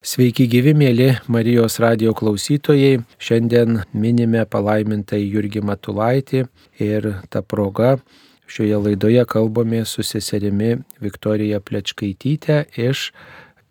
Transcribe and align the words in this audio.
Sveiki 0.00 0.46
gyvi 0.48 0.72
mėly 0.72 1.06
Marijos 1.28 1.74
radio 1.84 2.14
klausytojai. 2.16 3.02
Šiandien 3.20 3.82
minime 3.92 4.46
palaimintą 4.48 5.18
Jurgį 5.20 5.60
Matulaitį 5.68 6.40
ir 6.80 7.08
tą 7.28 7.42
progą 7.44 7.98
šioje 8.48 8.78
laidoje 8.86 9.26
kalbame 9.28 9.82
su 9.84 10.00
seserimi 10.00 10.78
Viktorija 11.04 11.60
Plečkaitytė 11.60 12.62
iš 12.80 13.10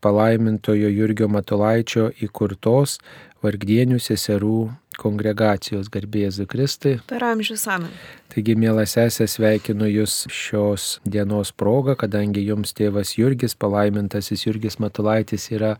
palaimintojo 0.03 0.89
Jurgio 0.91 1.29
Matulaičio 1.31 2.09
įkurtos 2.23 2.97
vargdienių 3.43 3.99
seserų 4.03 4.69
kongregacijos 4.99 5.87
garbėzu 5.91 6.45
Kristai. 6.49 6.97
Per 7.07 7.23
amžius 7.23 7.63
amen. 7.71 7.91
Taigi, 8.33 8.55
mielas 8.59 8.97
sesė, 8.97 9.29
sveikinu 9.31 9.87
Jūs 9.89 10.25
šios 10.33 10.89
dienos 11.07 11.53
progą, 11.55 11.95
kadangi 11.99 12.43
Jums 12.45 12.75
tėvas 12.77 13.15
Jurgis, 13.17 13.55
palaimintasis 13.55 14.45
Jurgis 14.45 14.79
Matulaitis 14.83 15.49
yra 15.55 15.77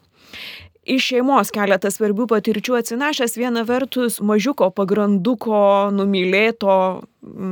Iš 0.89 1.11
šeimos 1.11 1.51
keletas 1.53 1.99
svarbių 1.99 2.25
patirčių 2.31 2.79
atsinešęs 2.79 3.35
viena 3.37 3.65
vertus 3.67 4.17
mažiuko 4.25 4.71
pagranduko, 4.73 5.59
numylėto 5.93 6.77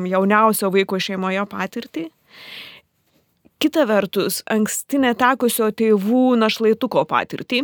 jauniausio 0.10 0.72
vaiko 0.74 0.98
šeimoje 0.98 1.44
patirtį 1.52 2.08
kita 3.58 3.88
vertus 3.90 4.44
anksti 4.54 5.02
netekusio 5.02 5.72
tėvų 5.74 6.38
našlaituko 6.42 7.04
patirtį 7.10 7.64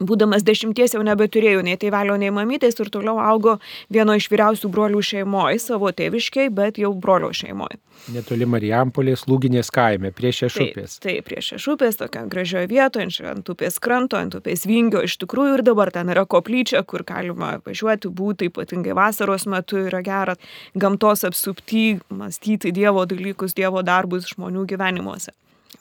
būdamas 0.00 0.44
dešimties 0.44 0.96
jau 0.96 1.02
nebeturėjo 1.06 1.62
nei 1.64 1.78
tėvelio, 1.80 2.16
nei 2.20 2.32
mamytės 2.34 2.76
ir 2.80 2.90
toliau 2.92 3.18
augo 3.22 3.56
vieno 3.92 4.16
iš 4.16 4.28
vyriausių 4.32 4.70
brolių 4.72 5.02
šeimoje, 5.02 5.60
savo 5.62 5.90
tėviškiai, 5.92 6.50
bet 6.52 6.80
jau 6.80 6.92
brolio 6.94 7.32
šeimoje. 7.32 7.80
Netoli 8.12 8.46
Marijampolės 8.46 9.24
lūginės 9.26 9.70
kaime, 9.74 10.12
prie 10.14 10.30
Šešupės. 10.36 10.98
Taip, 11.00 11.06
taip 11.06 11.26
prie 11.30 11.40
Šešupės, 11.42 11.96
tokia 11.98 12.26
gražioje 12.30 12.68
vietoje, 12.70 13.08
ant 13.26 13.48
upės 13.50 13.80
kranto, 13.82 14.20
ant 14.20 14.36
upės 14.36 14.66
vingio, 14.68 15.00
iš 15.02 15.16
tikrųjų 15.24 15.56
ir 15.56 15.64
dabar 15.66 15.90
ten 15.94 16.12
yra 16.12 16.26
koplyčia, 16.28 16.84
kur 16.86 17.06
galima 17.08 17.56
važiuoti, 17.66 18.12
būti, 18.12 18.50
ypatingai 18.52 18.94
vasaros 18.96 19.48
metu 19.50 19.80
yra 19.88 20.04
gera 20.06 20.36
gamtos 20.76 21.24
apsupty, 21.26 21.96
mąstyti 22.12 22.74
Dievo 22.76 23.08
dalykus, 23.08 23.56
Dievo 23.56 23.82
darbus 23.86 24.28
žmonių 24.34 24.68
gyvenimuose. 24.70 25.32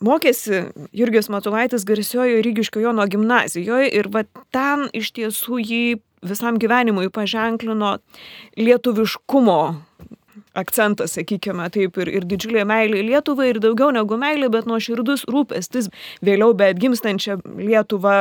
Mokėsi 0.04 0.66
Jurgis 0.96 1.30
Matulaitis 1.32 1.86
garsiojo 1.88 2.42
Rygiškio 2.44 2.84
Jono 2.84 3.06
gimnazijoje 3.08 3.92
ir 3.96 4.10
va 4.12 4.26
ten 4.56 4.90
iš 4.94 5.14
tiesų 5.16 5.62
jį 5.62 5.84
visam 6.26 6.58
gyvenimui 6.60 7.12
paženklino 7.14 7.98
lietuviškumo 8.58 9.60
akcentas, 10.56 11.16
sakykime, 11.16 11.68
taip 11.74 11.98
ir, 12.02 12.10
ir 12.20 12.26
didžiulė 12.28 12.64
meilė 12.68 13.04
Lietuvai 13.10 13.50
ir 13.52 13.60
daugiau 13.64 13.92
negu 13.96 14.18
meilė, 14.20 14.50
bet 14.54 14.68
nuoširdus 14.70 15.26
rūpestis 15.32 15.90
vėliau 16.26 16.56
be 16.58 16.70
atgimstančią 16.74 17.38
Lietuvą, 17.60 18.16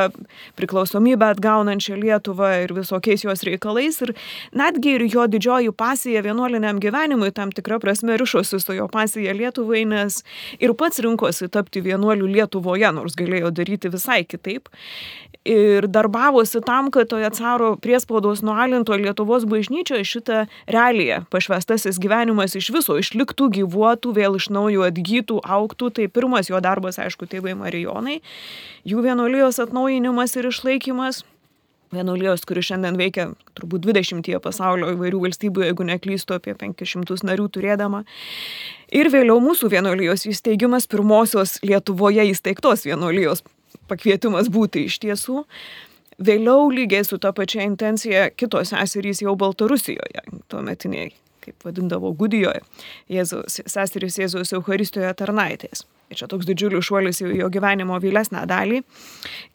priklausomybę 0.59 1.31
atgaunančią 1.35 1.97
Lietuvą 2.01 2.51
ir 2.65 2.75
visokiais 2.75 3.25
jos 3.25 3.45
reikalais. 3.47 4.01
Ir 4.05 4.13
netgi 4.55 4.97
ir 4.97 5.05
jo 5.11 5.27
didžioji 5.31 5.73
pasija 5.75 6.23
vienuoliniam 6.25 6.81
gyvenimui 6.83 7.31
tam 7.35 7.53
tikrą 7.55 7.79
prasme 7.83 8.17
ryšosi 8.19 8.59
su 8.61 8.77
jo 8.77 8.89
pasija 8.91 9.35
Lietuvai, 9.37 9.85
nes 9.89 10.21
ir 10.59 10.75
pats 10.77 10.99
rinkosi 11.03 11.49
tapti 11.51 11.83
vienuoliu 11.85 12.27
Lietuvoje, 12.31 12.91
nors 12.95 13.15
galėjo 13.15 13.53
daryti 13.55 13.91
visai 13.93 14.23
kitaip. 14.27 14.69
Ir 15.45 15.85
darbavosi 15.93 16.57
tam, 16.65 16.89
kad 16.89 17.11
toje 17.11 17.29
caro 17.37 17.75
priespaudos 17.77 18.41
nualinto 18.41 18.95
Lietuvos 18.97 19.45
bažnyčioje 19.45 20.07
šitą 20.09 20.39
realiją 20.73 21.21
pašvestasis 21.29 21.99
gyvenimas 22.01 22.24
gyvenimas 22.25 22.55
iš 22.55 22.71
viso 22.73 22.97
išliktų, 22.97 23.51
gyvuotų, 23.53 24.13
vėl 24.15 24.35
iš 24.37 24.49
naujo 24.49 24.85
atgytų, 24.85 25.41
auktų. 25.43 25.91
Tai 25.93 26.07
pirmas 26.09 26.49
jo 26.49 26.59
darbas, 26.59 26.97
aišku, 26.97 27.27
tėvai 27.29 27.55
Marijonai, 27.55 28.21
jų 28.85 29.03
vienuolijos 29.05 29.59
atnaujinimas 29.59 30.35
ir 30.35 30.49
išlaikymas. 30.49 31.23
Vienuolijos, 31.93 32.43
kuri 32.49 32.63
šiandien 32.65 32.97
veikia 32.97 33.27
turbūt 33.55 33.85
20 33.85 34.39
pasaulio 34.41 34.89
įvairių 34.95 35.19
valstybių, 35.21 35.67
jeigu 35.69 35.85
neklystu, 35.85 36.35
apie 36.35 36.55
500 36.57 37.23
narių 37.23 37.45
turėdama. 37.47 38.03
Ir 38.91 39.11
vėliau 39.13 39.37
mūsų 39.39 39.69
vienuolijos 39.69 40.25
įsteigimas, 40.25 40.89
pirmosios 40.89 41.59
Lietuvoje 41.63 42.25
įsteigtos 42.31 42.87
vienuolijos 42.89 43.45
pakvietimas 43.87 44.49
būti 44.49 44.87
iš 44.89 44.97
tiesų. 45.05 45.45
Vėliau 46.25 46.71
lygiai 46.73 47.05
su 47.05 47.19
ta 47.21 47.31
pačia 47.35 47.61
intencija 47.67 48.31
kitos 48.33 48.73
seserys 48.73 49.21
jau 49.21 49.35
Baltarusijoje, 49.37 50.25
tuometiniai 50.49 51.13
kaip 51.45 51.67
vadindavo 51.67 52.11
Gudijoje, 52.17 52.63
Jėzus, 53.11 53.61
seserys 53.69 54.19
Jėzaus 54.21 54.53
Euharistijoje 54.57 55.13
tarnaitės. 55.21 55.85
Ir 56.05 56.19
čia 56.19 56.27
toks 56.29 56.45
didžiulis 56.45 56.85
šuolis 56.85 57.21
į 57.23 57.31
jo 57.39 57.47
gyvenimo 57.49 57.97
vėlesnę 58.01 58.43
dalį. 58.45 58.83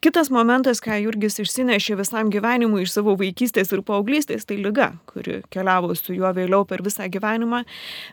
Kitas 0.03 0.33
momentas, 0.35 0.81
ką 0.83 0.97
Jurgis 0.99 1.39
išsinešė 1.39 1.95
visam 2.01 2.31
gyvenimui 2.33 2.83
iš 2.83 2.97
savo 2.97 3.15
vaikystės 3.21 3.71
ir 3.71 3.85
paauglystės, 3.87 4.49
tai 4.49 4.57
lyga, 4.59 4.89
kuri 5.11 5.41
keliavo 5.55 5.95
su 5.95 6.17
juo 6.17 6.33
vėliau 6.35 6.67
per 6.67 6.83
visą 6.83 7.07
gyvenimą. 7.13 7.63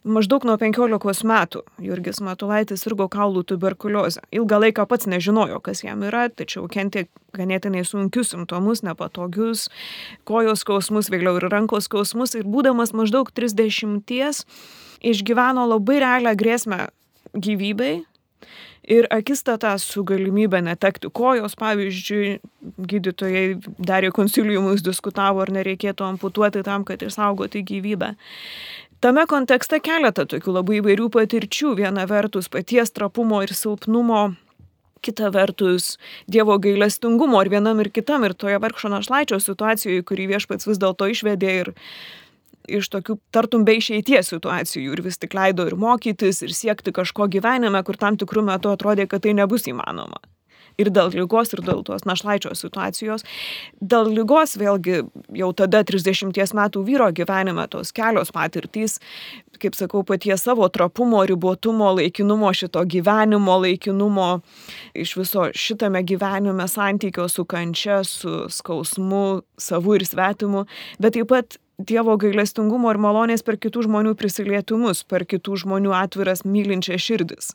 Maždaug 0.06 0.46
nuo 0.46 0.58
15 0.62 1.26
metų 1.32 1.64
Jurgis 1.82 2.22
Matulaitis 2.22 2.86
sirgo 2.86 3.08
kaulų 3.10 3.42
tuberkuliozę. 3.50 4.22
Ilgą 4.30 4.62
laiką 4.68 4.86
pats 4.92 5.10
nežinojo, 5.10 5.58
kas 5.66 5.82
jam 5.86 6.06
yra, 6.06 6.28
tačiau 6.30 6.68
kentė 6.70 7.08
ganėtinai 7.38 7.82
sunkius 7.86 8.36
simptomus, 8.36 8.84
nepatogius, 8.86 9.68
kojos 10.30 10.62
skausmus, 10.62 11.10
vėliau 11.14 11.40
ir 11.40 11.48
rankos 11.50 11.90
skausmus. 11.90 12.36
Ir 12.38 12.46
būdamas 12.46 12.94
maždaug 12.94 13.34
30 13.34 14.46
išgyveno 15.02 15.66
labai 15.74 15.98
realią 16.02 16.34
grėsmę 16.38 16.80
gyvybei, 17.38 18.04
ir 18.88 19.08
akistatą 19.14 19.74
su 19.82 20.04
galimybė 20.08 20.62
netekti 20.66 21.12
kojos, 21.14 21.58
pavyzdžiui, 21.60 22.38
gydytojai 22.92 23.46
darė 23.78 24.12
konsiliumus, 24.16 24.84
diskutavo, 24.86 25.44
ar 25.44 25.54
nereikėtų 25.60 26.08
amputuoti 26.08 26.64
tam, 26.68 26.88
kad 26.88 27.04
išsaugoti 27.04 27.66
gyvybę. 27.68 28.14
Tame 29.04 29.28
kontekste 29.30 29.78
keletą 29.84 30.26
tokių 30.26 30.56
labai 30.56 30.80
įvairių 30.80 31.12
patirčių. 31.14 31.76
Viena 31.78 32.08
vertus 32.10 32.50
paties 32.50 32.90
trapumo 32.96 33.44
ir 33.46 33.54
silpnumo, 33.54 34.32
kita 35.06 35.30
vertus 35.30 35.98
Dievo 36.26 36.58
gailestingumo 36.58 37.44
ir 37.44 37.52
vienam 37.54 37.80
ir 37.84 37.92
kitam 37.94 38.26
ir 38.26 38.34
toje 38.34 38.58
vargšo 38.64 38.90
našlaičio 38.90 39.40
situacijoje, 39.44 40.06
kurį 40.08 40.32
viešpats 40.34 40.66
vis 40.70 40.82
dėlto 40.82 41.12
išvedė 41.14 41.54
ir 41.62 41.74
iš 42.68 42.90
tokių 42.94 43.18
tartum 43.34 43.66
be 43.68 43.78
išeities 43.80 44.34
situacijų 44.36 44.96
ir 44.96 45.04
vis 45.06 45.20
tik 45.22 45.36
leido 45.38 45.68
ir 45.68 45.78
mokytis, 45.80 46.44
ir 46.46 46.56
siekti 46.56 46.94
kažko 46.96 47.30
gyvenime, 47.32 47.84
kur 47.88 48.00
tam 48.00 48.20
tikrų 48.20 48.46
metų 48.52 48.76
atrodė, 48.76 49.08
kad 49.10 49.26
tai 49.26 49.36
nebus 49.38 49.68
įmanoma. 49.72 50.20
Ir 50.78 50.92
dėl 50.94 51.10
lygos, 51.10 51.50
ir 51.56 51.64
dėl 51.66 51.82
tos 51.86 52.06
našlaičio 52.06 52.52
situacijos. 52.54 53.24
Dėl 53.82 54.12
lygos 54.14 54.54
vėlgi 54.62 55.00
jau 55.40 55.50
tada 55.58 55.82
30 55.88 56.54
metų 56.54 56.84
vyro 56.86 57.08
gyvenime 57.18 57.66
tos 57.72 57.90
kelios 57.98 58.30
patirtys, 58.36 59.00
kaip 59.58 59.74
sakau, 59.74 60.04
paties 60.06 60.46
savo 60.46 60.68
trapumo, 60.70 61.24
ribotumo, 61.26 61.90
laikinumo, 61.98 62.54
šito 62.54 62.86
gyvenimo, 62.86 63.58
laikinumo, 63.64 64.30
iš 64.94 65.16
viso 65.18 65.50
šitame 65.58 66.04
gyvenime 66.06 66.70
santykio 66.70 67.26
su 67.26 67.46
kančia, 67.50 68.04
su 68.06 68.46
skausmu, 68.54 69.42
savu 69.58 69.98
ir 69.98 70.06
svetimu, 70.06 70.68
bet 71.02 71.18
taip 71.18 71.34
pat 71.34 71.58
Dievo 71.78 72.16
gailestingumo 72.18 72.90
ir 72.90 72.98
malonės 72.98 73.44
per 73.46 73.60
kitų 73.62 73.84
žmonių 73.86 74.16
prisilietimus, 74.18 75.04
per 75.06 75.28
kitų 75.30 75.60
žmonių 75.62 75.92
atviras 75.94 76.42
mylinčias 76.42 77.04
širdis. 77.06 77.52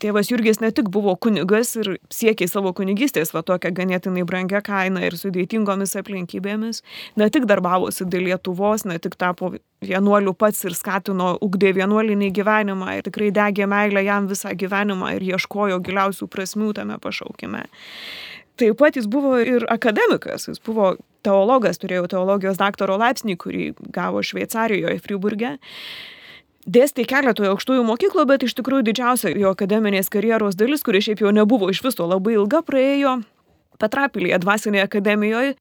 Tėvas 0.00 0.30
Jurgis 0.32 0.62
ne 0.62 0.70
tik 0.72 0.88
buvo 0.90 1.12
kunigas 1.20 1.74
ir 1.76 1.90
siekė 2.10 2.48
savo 2.48 2.72
kunigystės 2.74 3.34
va 3.36 3.42
tokią 3.44 3.70
ganėtinai 3.76 4.24
brangią 4.26 4.62
kainą 4.64 5.04
ir 5.04 5.18
sudėtingomis 5.20 5.92
aplinkybėmis, 6.00 6.80
ne 7.20 7.28
tik 7.28 7.44
darbavosi 7.46 8.08
dėl 8.08 8.24
Lietuvos, 8.30 8.86
ne 8.88 8.96
tik 8.98 9.20
tapo 9.20 9.52
vienuoliu 9.84 10.32
pats 10.32 10.64
ir 10.64 10.74
skatino, 10.74 11.36
ugdė 11.44 11.76
vienuolinį 11.76 12.32
gyvenimą 12.34 12.96
ir 12.96 13.06
tikrai 13.06 13.30
degė 13.36 13.68
meilę 13.68 14.02
jam 14.08 14.32
visą 14.32 14.56
gyvenimą 14.56 15.12
ir 15.20 15.28
ieškojo 15.36 15.78
giliausių 15.84 16.32
prasmių 16.32 16.72
tame 16.80 16.98
pašaukime. 17.04 17.68
Taip 18.56 18.80
pat 18.80 18.96
jis 18.96 19.06
buvo 19.12 19.36
ir 19.44 19.68
akademikas, 19.70 20.48
jis 20.48 20.64
buvo 20.64 20.96
teologas, 21.24 21.80
turėjo 21.82 22.08
teologijos 22.12 22.58
daktaro 22.60 22.98
laipsnį, 23.00 23.36
kurį 23.40 23.68
gavo 23.94 24.22
Šveicarijoje, 24.26 24.98
Friburge 25.02 25.56
dėstė 26.62 27.04
keletoje 27.10 27.50
aukštųjų 27.50 27.82
mokyklų, 27.86 28.26
bet 28.30 28.44
iš 28.46 28.54
tikrųjų 28.58 28.86
didžiausia 28.86 29.32
jo 29.34 29.50
akademinės 29.54 30.10
karjeros 30.12 30.58
dalis, 30.58 30.84
kuri 30.86 31.02
šiaip 31.02 31.24
jau 31.24 31.32
nebuvo 31.34 31.70
iš 31.72 31.82
viso 31.82 32.06
labai 32.06 32.36
ilga, 32.38 32.62
praėjo 32.62 33.20
Petrapilėje 33.82 34.38
dvasinėje 34.44 34.84
akademijoje, 34.86 35.56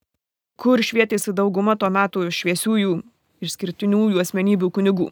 kur 0.62 0.82
švietėsi 0.86 1.34
dauguma 1.34 1.74
tuo 1.80 1.90
metu 1.90 2.28
šviesiųjų 2.30 3.00
išskirtiniųjų 3.42 4.22
asmenybių 4.22 4.70
kunigų. 4.70 5.08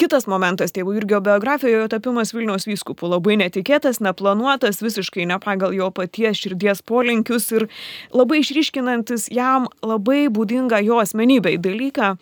Kitas 0.00 0.24
momentas 0.24 0.72
tėvų 0.72 0.94
Jurgio 0.96 1.18
biografijoje 1.20 1.90
tapimas 1.92 2.30
Vilniaus 2.32 2.64
vyskupų 2.64 3.10
labai 3.10 3.34
netikėtas, 3.36 3.98
neplanuotas, 4.00 4.78
visiškai 4.80 5.26
ne 5.28 5.36
pagal 5.42 5.74
jo 5.76 5.90
paties 5.92 6.38
širdies 6.40 6.80
polinkius 6.88 7.50
ir 7.52 7.66
labai 8.16 8.38
išryškinantis 8.40 9.26
jam 9.28 9.66
labai 9.84 10.30
būdingą 10.32 10.78
jo 10.86 11.02
asmenybei 11.02 11.58
dalyką, 11.60 12.14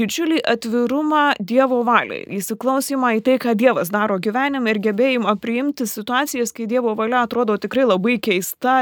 didžiulį 0.00 0.40
atvirumą 0.50 1.20
Dievo 1.38 1.78
valiai, 1.86 2.24
įsiklausimą 2.40 3.12
į 3.20 3.22
tai, 3.28 3.36
ką 3.44 3.54
Dievas 3.60 3.92
daro 3.94 4.16
gyvenime 4.18 4.74
ir 4.74 4.80
gebėjimą 4.82 5.36
priimti 5.38 5.86
situacijas, 5.86 6.50
kai 6.56 6.66
Dievo 6.70 6.96
valia 6.98 7.22
atrodo 7.22 7.54
tikrai 7.54 7.86
labai 7.86 8.16
keista, 8.18 8.80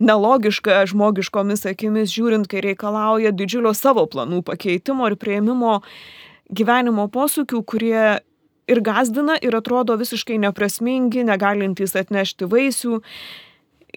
nelogiška 0.00 0.80
žmogiškomis 0.94 1.68
akimis 1.74 2.16
žiūrint, 2.16 2.48
kai 2.48 2.64
reikalauja 2.70 3.34
didžiulio 3.36 3.74
savo 3.76 4.06
planų 4.08 4.40
pakeitimo 4.48 5.12
ir 5.12 5.18
prieimimo 5.20 5.82
gyvenimo 6.54 7.06
posūkių, 7.12 7.62
kurie 7.64 8.20
ir 8.70 8.80
gazdina, 8.86 9.36
ir 9.42 9.56
atrodo 9.58 9.96
visiškai 10.00 10.38
neprasmingi, 10.42 11.24
negalintys 11.26 11.96
atnešti 11.98 12.48
vaisių. 12.50 13.00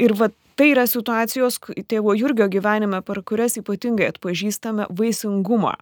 Ir 0.04 0.16
va 0.18 0.32
tai 0.58 0.72
yra 0.74 0.86
situacijos 0.90 1.60
tėvo 1.90 2.16
Jurgio 2.18 2.50
gyvenime, 2.50 3.02
per 3.06 3.22
kurias 3.26 3.58
ypatingai 3.62 4.10
atpažįstame 4.14 4.90
vaisingumą 4.90 5.76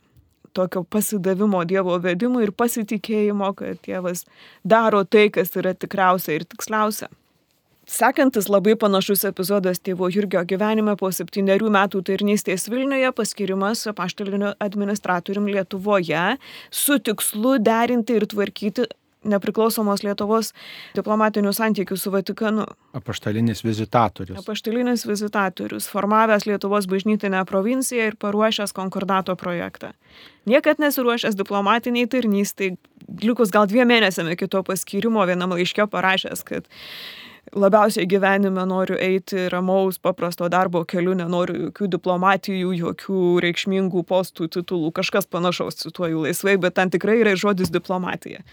tokio 0.53 0.83
pasidavimo 0.83 1.63
Dievo 1.63 1.97
vedimui 2.03 2.45
ir 2.47 2.51
pasitikėjimo, 2.51 3.53
kad 3.56 3.79
Dievas 3.85 4.25
daro 4.67 5.03
tai, 5.07 5.29
kas 5.33 5.56
yra 5.59 5.74
tikriausia 5.74 6.35
ir 6.35 6.47
tiksliausia. 6.47 7.07
Sekantis 7.91 8.45
labai 8.47 8.77
panašus 8.79 9.25
epizodas 9.27 9.81
tėvo 9.83 10.07
Jurgio 10.07 10.45
gyvenime 10.47 10.93
po 10.95 11.09
septyniarių 11.11 11.67
metų 11.75 11.99
tarnystės 12.07 12.69
Vilniuje 12.71 13.09
paskirimas 13.17 13.81
paštaliniu 13.97 14.53
administratorium 14.63 15.49
Lietuvoje 15.51 16.21
su 16.71 16.95
tikslu 17.03 17.57
derinti 17.59 18.15
ir 18.15 18.23
tvarkyti 18.31 18.85
nepriklausomos 19.27 20.05
Lietuvos 20.05 20.53
diplomatinių 20.95 21.51
santykių 21.53 21.97
su 21.99 22.13
Vatikanu. 22.13 22.63
Apaštalinis 22.95 23.65
vizitatorius. 23.65 24.39
Apaštalinis 24.39 25.03
vizitatorius, 25.09 25.89
formavęs 25.91 26.47
Lietuvos 26.47 26.88
bažnytinę 26.89 27.43
provinciją 27.49 28.07
ir 28.07 28.15
paruošęs 28.23 28.71
konkordato 28.77 29.35
projektą. 29.35 29.91
Niekad 30.47 30.79
nesiruošęs 30.79 31.35
diplomatiniai 31.35 32.07
tarnystai, 32.07 32.71
likus 33.19 33.51
gal 33.51 33.67
dviem 33.67 33.91
mėnesiam 33.91 34.31
iki 34.31 34.47
to 34.47 34.63
paskirimo 34.63 35.27
vienam 35.27 35.51
laiške 35.57 35.91
parašęs, 35.91 36.47
kad 36.47 36.71
labiausiai 37.55 38.07
gyvenime 38.07 38.65
noriu 38.65 38.97
eiti 38.99 39.47
ramaus, 39.51 39.99
paprasto 39.99 40.47
darbo 40.49 40.83
keliu, 40.88 41.13
nenoriu 41.17 41.67
jokių 41.67 41.89
diplomatijų, 41.95 42.73
jokių 42.79 43.23
reikšmingų 43.45 44.03
postų, 44.07 44.49
titulų, 44.57 44.91
kažkas 44.95 45.27
panašaus 45.31 45.81
cituoju 45.83 46.25
laisvai, 46.27 46.57
bet 46.61 46.77
ten 46.79 46.93
tikrai 46.93 47.19
yra 47.23 47.35
žodis 47.35 47.73
diplomatija. 47.73 48.43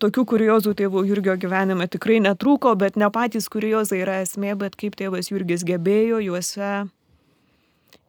Tokių 0.00 0.24
kuriozų 0.24 0.72
tėvo 0.78 1.02
Jurgio 1.04 1.34
gyvenime 1.36 1.84
tikrai 1.92 2.22
netrūko, 2.24 2.72
bet 2.80 2.96
ne 2.96 3.10
patys 3.12 3.50
kuriozai 3.52 4.00
yra 4.00 4.22
esmė, 4.24 4.54
bet 4.56 4.78
kaip 4.80 4.96
tėvas 4.96 5.28
Jurgis 5.28 5.66
gebėjo 5.68 6.22
juose 6.24 6.70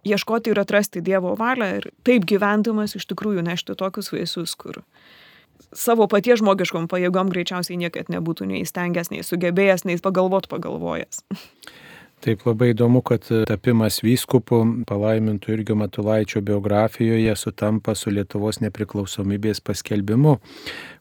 ieškoti 0.07 0.53
ir 0.53 0.61
atrasti 0.61 1.03
Dievo 1.03 1.35
valią 1.37 1.67
ir 1.77 1.89
taip 2.07 2.23
gyvendamas 2.29 2.95
iš 2.97 3.05
tikrųjų 3.11 3.43
nešti 3.45 3.75
tokius 3.77 4.11
vaisius, 4.13 4.55
kur 4.55 4.81
savo 5.73 6.07
paties 6.11 6.41
žmogiškom 6.41 6.87
pajėgom 6.91 7.31
greičiausiai 7.31 7.77
niekad 7.79 8.11
nebūtų 8.11 8.45
nei 8.49 8.59
įstengęs, 8.65 9.11
nei 9.13 9.23
sugebėjęs, 9.25 9.85
nei 9.87 9.97
pagalvot 10.01 10.45
pagalvojęs. 10.51 11.23
Taip 12.21 12.43
labai 12.45 12.67
įdomu, 12.75 12.99
kad 13.01 13.25
tapimas 13.49 14.03
vyskupu 14.05 14.59
palaimintų 14.85 15.55
Irgio 15.55 15.73
Matulaičio 15.79 16.37
biografijoje 16.45 17.33
sutampa 17.33 17.95
su 17.97 18.13
Lietuvos 18.13 18.61
nepriklausomybės 18.61 19.57
paskelbimu. 19.65 20.37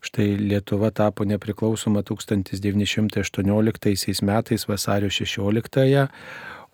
Štai 0.00 0.40
Lietuva 0.40 0.88
tapo 0.96 1.28
nepriklausoma 1.28 2.00
1918 2.08 4.24
metais 4.24 4.64
vasario 4.70 5.12
16-ąją, 5.12 6.08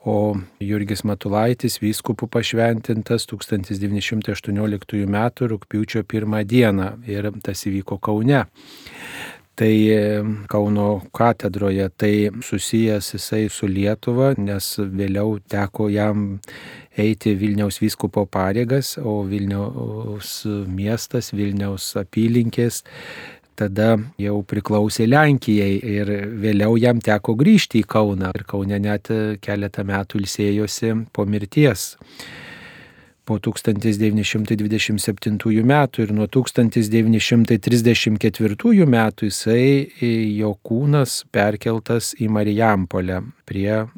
o 0.06 0.37
Jurgis 0.62 1.03
Matulaitis 1.05 1.81
vyskupų 1.82 2.29
pašventintas 2.31 3.26
1918 3.26 5.03
m. 5.03 5.19
rūpiučio 5.53 6.05
1 6.06 6.44
dieną 6.47 6.93
ir 7.11 7.32
tas 7.43 7.67
įvyko 7.67 7.99
Kaune 7.99 8.44
tai 9.56 9.88
Kauno 10.49 11.00
katedroje, 11.17 11.88
tai 11.97 12.31
susijęs 12.44 13.14
jisai 13.14 13.49
su 13.49 13.67
Lietuva, 13.67 14.35
nes 14.37 14.75
vėliau 14.79 15.38
teko 15.49 15.88
jam 15.88 16.26
eiti 16.97 17.32
Vilniaus 17.41 17.81
vyskupo 17.81 18.26
pareigas, 18.29 18.97
o 19.00 19.23
Vilniaus 19.29 20.43
miestas, 20.69 21.32
Vilniaus 21.32 21.94
apylinkės 21.97 22.82
tada 23.56 23.97
jau 24.20 24.43
priklausė 24.47 25.06
Lenkijai 25.08 25.81
ir 25.81 26.12
vėliau 26.43 26.76
jam 26.81 27.00
teko 27.03 27.35
grįžti 27.38 27.81
į 27.82 27.88
Kauną 27.97 28.29
ir 28.37 28.44
Kaune 28.49 28.79
net 28.82 29.05
keletą 29.43 29.82
metų 29.88 30.19
ilsėjosi 30.23 30.88
po 31.12 31.26
mirties 31.26 31.97
po 33.26 33.41
1927 33.43 35.67
metų 35.67 36.03
ir 36.05 36.12
nuo 36.14 36.31
1934 36.31 38.87
metų 38.87 39.26
jisai, 39.26 39.91
jo 40.38 40.55
kūnas 40.62 41.26
perkeltas 41.35 42.15
į 42.22 42.31
Marijampolę 42.36 43.19
prie 43.48 43.91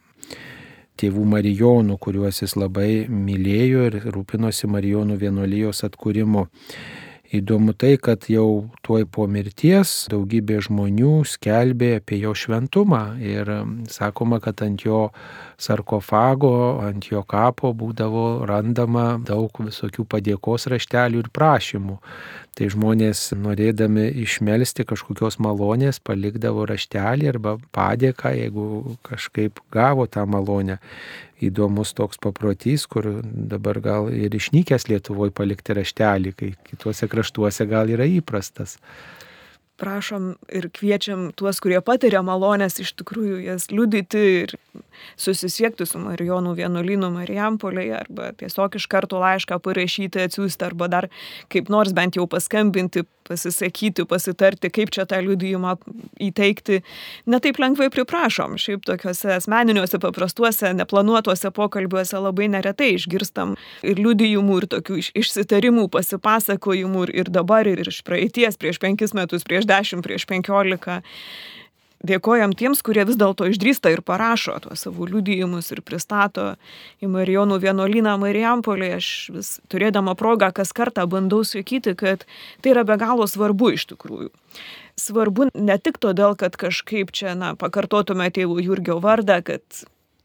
tėvų 0.98 1.22
Marijonų, 1.34 1.94
kuriuos 2.00 2.36
jis 2.42 2.52
labai 2.58 2.92
mylėjo 3.12 3.80
ir 3.90 3.94
rūpinosi 4.14 4.66
Marijonų 4.72 5.14
vienuolijos 5.20 5.78
atkūrimu. 5.86 6.42
Įdomu 7.28 7.74
tai, 7.76 7.98
kad 8.00 8.24
jau 8.32 8.70
tuoj 8.80 9.04
po 9.12 9.26
mirties 9.28 10.06
daugybė 10.08 10.62
žmonių 10.64 11.26
skelbė 11.28 11.90
apie 11.98 12.22
jo 12.22 12.32
šventumą 12.32 13.02
ir 13.20 13.50
sakoma, 13.92 14.38
kad 14.40 14.62
ant 14.64 14.80
jo 14.86 15.10
sarkofago, 15.60 16.80
ant 16.86 17.10
jo 17.10 17.20
kapo 17.28 17.74
būdavo 17.76 18.46
randama 18.48 19.18
daug 19.20 19.60
visokių 19.60 20.06
padėkos 20.08 20.70
raštelių 20.72 21.20
ir 21.26 21.28
prašymų. 21.36 21.98
Tai 22.56 22.72
žmonės 22.72 23.20
norėdami 23.36 24.08
išmelsti 24.24 24.88
kažkokios 24.88 25.36
malonės 25.44 26.00
palikdavo 26.00 26.64
raštelį 26.66 27.28
arba 27.30 27.58
padėką, 27.76 28.32
jeigu 28.40 28.96
kažkaip 29.04 29.60
gavo 29.70 30.08
tą 30.08 30.24
malonę 30.26 30.80
įdomus 31.44 31.94
toks 31.96 32.20
paprotys, 32.22 32.86
kur 32.90 33.06
dabar 33.22 33.80
gal 33.84 34.10
ir 34.12 34.34
išnykęs 34.34 34.88
Lietuvoje 34.90 35.34
palikti 35.34 35.76
raštelį, 35.78 36.34
kai 36.38 36.52
kituose 36.70 37.08
kraštuose 37.10 37.68
gal 37.70 37.90
yra 37.92 38.08
įprastas. 38.08 38.78
Prašom 39.78 40.32
ir 40.50 40.66
kviečiam 40.74 41.28
tuos, 41.38 41.60
kurie 41.62 41.78
patiria 41.86 42.18
malonės, 42.26 42.80
iš 42.82 42.96
tikrųjų 42.98 43.36
jas 43.44 43.68
liudyti 43.70 44.22
ir 44.40 44.54
susisiekti 45.14 45.86
su 45.86 46.00
Marijonų 46.02 46.56
vienuolynu 46.58 47.12
Marijampolėje 47.14 47.94
arba 48.00 48.32
tiesiog 48.40 48.74
iš 48.80 48.88
karto 48.90 49.20
laišką 49.22 49.60
parašyti, 49.62 50.24
atsiųsti 50.26 50.66
arba 50.66 50.90
dar 50.90 51.06
kaip 51.54 51.70
nors 51.70 51.94
bent 51.94 52.18
jau 52.18 52.26
paskambinti, 52.26 53.04
pasisakyti, 53.28 54.06
pasitarti, 54.08 54.70
kaip 54.74 54.92
čia 54.94 55.06
tą 55.08 55.20
liudijimą 55.24 55.76
įteikti. 56.28 56.80
Netaip 57.30 57.60
lengvai 57.62 57.90
priprašom. 57.94 58.56
Šiaip 58.60 58.86
tokiuose 58.88 59.34
asmeniniuose, 59.36 60.00
paprastuose, 60.02 60.72
neplanuotuose 60.78 61.52
pokalbiuose 61.54 62.22
labai 62.24 62.48
neretai 62.52 62.94
išgirstam 62.96 63.56
ir 63.86 64.00
liudijimų, 64.00 64.62
ir 64.62 64.68
tokių 64.76 65.02
išsitarimų, 65.22 65.88
pasipasakojimų 65.94 67.08
ir, 67.08 67.14
ir 67.22 67.32
dabar, 67.34 67.68
ir 67.68 67.84
iš 67.86 68.02
praeities, 68.06 68.58
prieš 68.60 68.80
penkis 68.82 69.14
metus, 69.16 69.46
prieš 69.46 69.68
dešimt, 69.68 70.06
prieš 70.06 70.26
penkiolika 70.30 71.02
dėkojam 72.04 72.54
tiems, 72.54 72.82
kurie 72.86 73.04
vis 73.08 73.18
dėlto 73.18 73.48
išdrįsta 73.50 73.90
ir 73.92 74.02
parašo 74.06 74.56
tuos 74.62 74.84
savo 74.86 75.06
liudijimus 75.08 75.72
ir 75.74 75.82
pristato 75.82 76.54
į 77.02 77.10
Marijonų 77.10 77.58
vienuolyną 77.62 78.16
Marijampolį. 78.22 78.90
Aš 78.98 79.08
vis 79.34 79.52
turėdama 79.72 80.14
progą 80.18 80.52
kas 80.54 80.72
kartą 80.76 81.06
bandau 81.10 81.42
sakyti, 81.44 81.96
kad 81.98 82.24
tai 82.62 82.74
yra 82.74 82.86
be 82.88 82.98
galo 83.00 83.26
svarbu 83.26 83.74
iš 83.74 83.88
tikrųjų. 83.94 84.30
Svarbu 84.98 85.50
ne 85.54 85.78
tik 85.78 86.00
todėl, 86.02 86.34
kad 86.38 86.56
kažkaip 86.58 87.12
čia, 87.14 87.34
na, 87.38 87.54
pakartotume 87.58 88.30
tėvų 88.34 88.62
Jurgio 88.66 88.98
vardą, 89.02 89.38
kad 89.46 89.62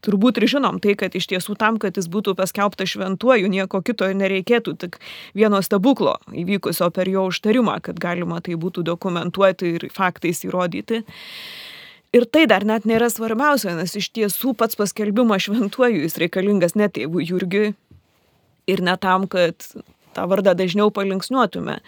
turbūt 0.04 0.40
ir 0.40 0.48
žinom 0.52 0.80
tai, 0.84 0.96
kad 1.00 1.16
iš 1.16 1.28
tiesų 1.32 1.56
tam, 1.60 1.80
kad 1.82 1.98
jis 1.98 2.10
būtų 2.12 2.36
paskelbtas 2.40 2.94
šventuoju, 2.94 3.50
nieko 3.52 3.82
kito 3.86 4.10
nereikėtų, 4.12 4.76
tik 4.80 5.00
vieno 5.38 5.62
stebuklo 5.64 6.18
įvykusio 6.32 6.90
per 6.94 7.12
jo 7.12 7.28
užtarimą, 7.32 7.80
kad 7.86 8.02
galima 8.04 8.42
tai 8.44 8.58
būtų 8.60 8.86
dokumentuoti 8.92 9.76
ir 9.78 9.88
faktais 9.94 10.44
įrodyti. 10.48 11.04
Ir 12.14 12.28
tai 12.30 12.46
dar 12.46 12.66
net 12.68 12.86
nėra 12.86 13.10
svarbiausia, 13.10 13.74
nes 13.80 13.96
iš 13.98 14.12
tiesų 14.14 14.54
pats 14.58 14.78
paskelbimas 14.78 15.48
šventuoju 15.48 16.04
jis 16.04 16.20
reikalingas 16.22 16.78
ne 16.78 16.86
tėvui 16.86 17.26
Jurgiui 17.26 17.72
ir 18.70 18.84
ne 18.86 18.94
tam, 19.02 19.26
kad 19.28 19.66
tą 20.14 20.28
vardą 20.30 20.54
dažniau 20.54 20.92
palinksniuotume. 20.94 21.80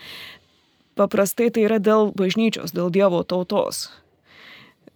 Paprastai 0.97 1.51
tai 1.53 1.67
yra 1.67 1.77
dėl 1.83 2.09
bažnyčios, 2.15 2.73
dėl 2.73 2.89
Dievo 2.89 3.21
tautos, 3.27 3.89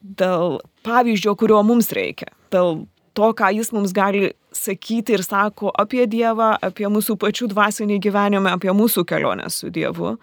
dėl 0.01 0.61
pavyzdžio, 0.87 1.35
kurio 1.37 1.59
mums 1.67 1.91
reikia, 1.93 2.31
dėl 2.55 2.87
to, 3.13 3.31
ką 3.37 3.51
jis 3.55 3.73
mums 3.75 3.93
gali 3.95 4.31
sakyti 4.55 5.13
ir 5.13 5.23
sako 5.23 5.71
apie 5.77 6.07
Dievą, 6.09 6.55
apie 6.65 6.89
mūsų 6.89 7.15
pačių 7.21 7.49
dvasinį 7.53 7.99
gyvenimą, 8.01 8.55
apie 8.57 8.73
mūsų 8.73 9.05
kelionę 9.09 9.49
su 9.53 9.69
Dievu. 9.73 10.17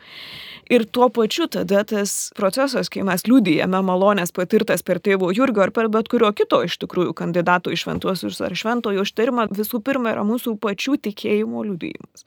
Ir 0.66 0.82
tuo 0.90 1.06
pačiu 1.14 1.46
tada 1.46 1.84
tas 1.86 2.32
procesas, 2.34 2.88
kai 2.90 3.04
mes 3.06 3.22
liūdėjame 3.28 3.78
malonės 3.86 4.34
patirtas 4.34 4.82
per 4.82 4.98
tėvo 4.98 5.30
Jurgio 5.30 5.62
ar 5.62 5.70
per 5.70 5.86
bet 5.94 6.10
kurio 6.10 6.32
kito 6.34 6.58
iš 6.66 6.74
tikrųjų 6.82 7.14
kandidato 7.14 7.70
į 7.70 7.78
šventuosius 7.84 8.40
ar 8.42 8.56
šventojo 8.58 9.04
užtarimą, 9.06 9.46
visų 9.54 9.78
pirma 9.86 10.16
yra 10.16 10.26
mūsų 10.26 10.56
pačių 10.58 10.98
tikėjimo 11.06 11.62
liūdėjimas. 11.68 12.26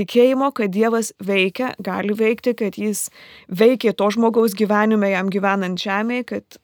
Tikėjimo, 0.00 0.48
kad 0.56 0.72
Dievas 0.72 1.12
veikia, 1.20 1.74
gali 1.76 2.16
veikti, 2.16 2.56
kad 2.56 2.80
jis 2.80 3.10
veikia 3.52 3.92
to 3.92 4.08
žmogaus 4.14 4.56
gyvenime, 4.56 5.12
jam 5.12 5.28
gyvenant 5.32 5.76
žemėje, 5.76 6.30
kad 6.32 6.60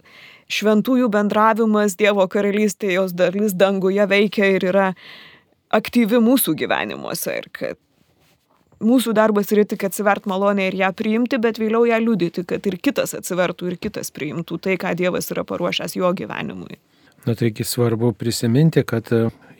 šventųjų 0.50 1.10
bendravimas 1.12 1.96
Dievo 2.00 2.26
karalystėje, 2.30 2.98
jos 2.98 3.14
dalis 3.16 3.54
danguje 3.54 4.06
veikia 4.08 4.50
ir 4.56 4.68
yra 4.72 4.88
aktyvi 5.72 6.20
mūsų 6.22 6.56
gyvenimuose 6.62 7.38
ir 7.38 7.48
kad 7.52 7.80
mūsų 8.82 9.14
darbas 9.16 9.52
yra 9.54 9.64
tik 9.68 9.84
atsivert 9.88 10.26
malonę 10.30 10.66
ir 10.68 10.76
ją 10.80 10.90
priimti, 10.96 11.38
bet 11.42 11.60
vėliau 11.62 11.86
ją 11.88 12.00
liudyti, 12.02 12.44
kad 12.48 12.66
ir 12.66 12.78
kitas 12.82 13.14
atsivertų 13.18 13.72
ir 13.72 13.78
kitas 13.82 14.10
priimtų 14.14 14.58
tai, 14.62 14.76
ką 14.80 14.94
Dievas 14.98 15.30
yra 15.34 15.46
paruošęs 15.48 15.96
jo 15.96 16.10
gyvenimui. 16.18 16.78
Na 17.26 17.36
taigi 17.38 17.64
svarbu 17.64 18.12
prisiminti, 18.18 18.82
kad 18.82 19.08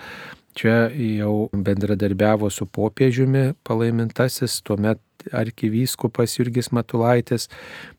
Čia 0.55 0.87
jau 0.95 1.49
bendradarbiavo 1.51 2.49
su 2.51 2.65
popiežiumi 2.65 3.53
palaimintasis, 3.67 4.61
tuomet 4.63 5.01
arkivyskupas 5.35 6.37
Jurgis 6.37 6.71
Matulaitis, 6.71 7.49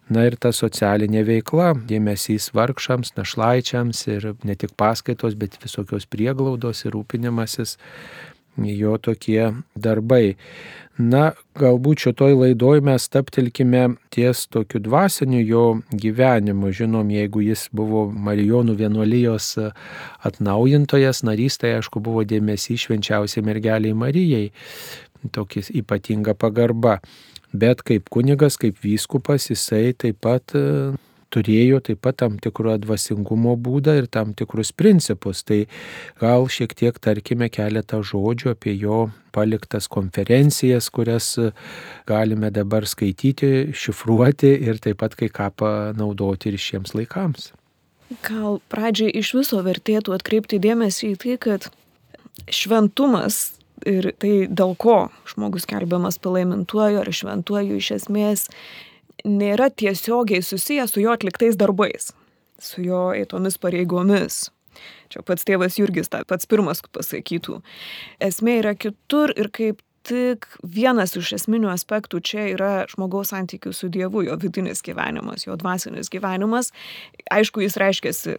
Na 0.06 0.22
ir 0.28 0.36
ta 0.38 0.52
socialinė 0.54 1.25
veikla, 1.26 1.72
dėmesys 1.90 2.52
vargšams, 2.54 3.16
našlaičiams 3.16 4.04
ir 4.06 4.28
ne 4.46 4.54
tik 4.54 4.76
paskaitos, 4.78 5.34
bet 5.34 5.58
visokios 5.62 6.06
prieglaudos 6.06 6.84
ir 6.86 6.94
rūpinimasis 6.94 7.75
jo 8.56 8.94
tokie 9.02 9.50
darbai. 9.75 10.36
Na, 10.96 11.34
galbūt 11.60 12.06
šitoj 12.06 12.32
laidoj 12.40 12.80
mes 12.80 13.04
taptelkime 13.12 13.82
ties 14.14 14.46
tokiu 14.48 14.80
dvasiniu 14.80 15.42
jo 15.44 15.64
gyvenimu. 15.92 16.70
Žinom, 16.72 17.10
jeigu 17.12 17.42
jis 17.44 17.66
buvo 17.76 18.06
Marijonų 18.08 18.78
vienuolijos 18.80 19.50
atnaujintojas, 20.24 21.20
narys, 21.28 21.60
tai 21.60 21.76
aišku 21.76 22.00
buvo 22.00 22.24
dėmesys 22.24 22.86
švenčiausiai 22.88 23.44
mergeliai 23.44 23.92
Marijai, 23.92 24.50
tokia 25.36 25.66
ypatinga 25.82 26.32
pagarba 26.32 27.00
bet 27.56 27.82
kaip 27.86 28.10
kunigas, 28.12 28.58
kaip 28.60 28.78
vyskupas, 28.82 29.50
jisai 29.50 29.92
taip 29.98 30.20
pat 30.24 30.54
e, 30.56 30.64
turėjo 31.37 31.83
taip 31.85 32.00
pat 32.05 32.19
tam 32.25 32.40
tikro 32.43 32.78
dvasingumo 32.81 33.55
būdą 33.61 33.99
ir 34.00 34.09
tam 34.09 34.33
tikrus 34.37 34.73
principus. 34.73 35.45
Tai 35.47 35.64
gal 36.23 36.49
šiek 36.49 36.75
tiek 36.78 36.99
tarkime 36.99 37.50
keletą 37.52 38.00
žodžių 38.00 38.55
apie 38.55 38.75
jo 38.81 39.07
paliktas 39.37 39.88
konferencijas, 39.93 40.88
kurias 40.88 41.35
e, 41.38 41.50
galime 42.09 42.50
dabar 42.55 42.87
skaityti, 42.88 43.75
šifruoti 43.76 44.55
ir 44.64 44.81
taip 44.81 45.02
pat 45.02 45.16
kai 45.19 45.28
ką 45.28 45.50
panaudoti 45.61 46.55
ir 46.55 46.61
šiems 46.62 46.97
laikams. 46.97 47.52
Gal 48.25 48.61
pradžiai 48.73 49.12
iš 49.21 49.35
viso 49.37 49.61
vertėtų 49.66 50.14
atkreipti 50.16 50.62
dėmesį 50.62 51.12
į 51.12 51.21
tai, 51.25 51.37
kad 51.43 51.69
šventumas 52.52 53.57
ir 53.85 54.12
tai 54.23 54.47
dėl 54.49 54.76
ko 54.78 55.09
žmogus 55.28 55.66
kelbiamas 55.69 56.21
palaimintuoju 56.23 57.02
ar 57.02 57.11
šventuoju 57.12 57.81
iš 57.81 57.90
esmės 57.99 58.47
nėra 59.26 59.71
tiesiogiai 59.71 60.45
susijęs 60.45 60.95
su 60.95 61.02
jo 61.02 61.14
atliktais 61.16 61.59
darbais, 61.59 62.12
su 62.62 62.85
jo 62.85 63.11
eitomis 63.16 63.59
pareigomis. 63.59 64.47
Čia 65.12 65.23
pats 65.25 65.47
tėvas 65.49 65.78
Jurgis, 65.80 66.11
ta 66.12 66.23
pats 66.28 66.49
pirmas 66.50 66.83
pasakytų. 66.92 67.61
Esmė 68.23 68.61
yra 68.61 68.75
kitur 68.76 69.33
ir 69.37 69.49
kaip 69.54 69.80
tik 70.06 70.47
vienas 70.62 71.16
iš 71.18 71.33
esminių 71.40 71.71
aspektų 71.73 72.21
čia 72.23 72.45
yra 72.52 72.73
žmogaus 72.90 73.33
santykių 73.33 73.73
su 73.75 73.88
Dievu, 73.92 74.23
jo 74.28 74.37
vidinis 74.38 74.85
gyvenimas, 74.87 75.47
jo 75.49 75.56
dvasinis 75.59 76.11
gyvenimas. 76.12 76.71
Aišku, 77.33 77.64
jis 77.64 77.78
reiškiasi 77.83 78.37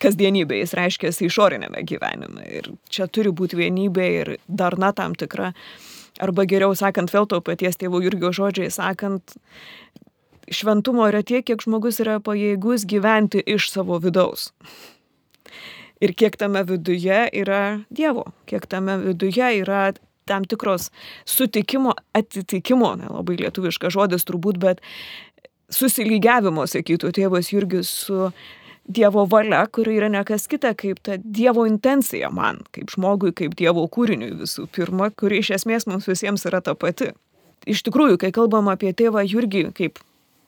kasdienybė, 0.00 0.60
jis 0.62 0.72
reiškiasi 0.76 1.28
išorinėme 1.28 1.82
gyvenime. 1.88 2.46
Ir 2.60 2.70
čia 2.92 3.08
turi 3.08 3.32
būti 3.32 3.58
vienybė 3.60 4.08
ir 4.20 4.32
darna 4.48 4.92
tam 4.96 5.16
tikra. 5.18 5.52
Arba 6.22 6.46
geriau 6.48 6.72
sakant, 6.76 7.12
vėl 7.12 7.28
to 7.28 7.42
paties 7.44 7.76
tėvų 7.80 8.06
Jurgio 8.06 8.32
žodžiai 8.32 8.70
sakant, 8.72 9.36
šventumo 10.52 11.08
yra 11.10 11.22
tiek, 11.26 11.44
kiek 11.46 11.62
žmogus 11.62 12.00
yra 12.04 12.18
pajėgus 12.22 12.86
gyventi 12.88 13.42
iš 13.42 13.70
savo 13.72 13.98
vidaus. 14.02 14.50
Ir 16.04 16.12
kiek 16.12 16.36
tame 16.36 16.60
viduje 16.68 17.22
yra 17.32 17.80
Dievo, 17.88 18.26
kiek 18.50 18.66
tame 18.68 18.98
viduje 19.00 19.48
yra 19.62 19.94
tam 20.26 20.44
tikros 20.44 20.90
sutikimo, 21.24 21.94
atitikimo, 22.16 22.96
nelabai 23.00 23.38
lietuviškas 23.40 23.94
žodis 23.94 24.26
turbūt, 24.26 24.58
bet 24.60 24.82
susilygiavimo, 25.72 26.66
sakytų 26.68 27.12
tėvas 27.16 27.52
Jurgis, 27.54 27.90
su 28.06 28.30
Dievo 28.86 29.24
valia, 29.26 29.64
kuri 29.66 29.96
yra 29.98 30.10
nekas 30.12 30.46
kita 30.50 30.74
kaip 30.78 31.00
ta 31.02 31.16
Dievo 31.18 31.64
intencija 31.66 32.30
man, 32.30 32.60
kaip 32.74 32.92
žmogui, 32.94 33.32
kaip 33.34 33.56
Dievo 33.58 33.86
kūriniui 33.90 34.34
visų 34.42 34.68
pirma, 34.74 35.10
kuri 35.10 35.40
iš 35.42 35.56
esmės 35.58 35.88
mums 35.90 36.06
visiems 36.06 36.46
yra 36.46 36.60
ta 36.62 36.76
pati. 36.78 37.10
Iš 37.66 37.82
tikrųjų, 37.88 38.20
kai 38.22 38.30
kalbam 38.34 38.70
apie 38.70 38.92
tėvą 38.94 39.24
Jurgį 39.26 39.64
kaip 39.74 39.98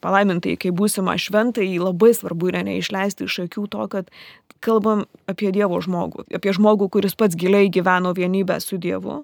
palaimintai, 0.05 0.57
kai 0.61 0.73
būsima 0.75 1.17
šventai, 1.21 1.69
labai 1.83 2.13
svarbu 2.17 2.53
yra 2.53 2.63
neišleisti 2.67 3.29
iš 3.29 3.41
akių 3.47 3.67
to, 3.73 3.89
kad 3.93 4.13
kalbam 4.65 5.07
apie 5.31 5.53
Dievo 5.55 5.81
žmogų, 5.85 6.29
apie 6.35 6.55
žmogų, 6.55 6.91
kuris 6.97 7.19
pats 7.19 7.39
giliai 7.39 7.71
gyveno 7.73 8.15
vienybę 8.17 8.61
su 8.65 8.79
Dievu, 8.79 9.23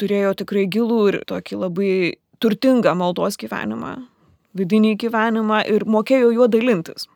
turėjo 0.00 0.36
tikrai 0.42 0.66
gilų 0.70 1.00
ir 1.10 1.20
tokį 1.28 1.60
labai 1.64 1.92
turtingą 2.42 2.94
maldos 2.98 3.38
gyvenimą, 3.40 3.98
vidinį 4.56 4.96
gyvenimą 5.02 5.64
ir 5.72 5.86
mokėjo 5.88 6.32
juo 6.36 6.48
dalintis 6.50 7.08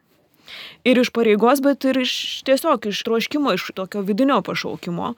ir 0.85 1.01
iš 1.01 1.11
pareigos, 1.15 1.63
bet 1.65 1.85
ir 1.89 2.01
iš 2.03 2.43
tiesiog 2.49 2.91
iš 2.91 3.03
troškimo, 3.07 3.55
iš 3.57 3.71
tokio 3.77 4.03
vidinio 4.07 4.41
pašaukimo. 4.47 5.15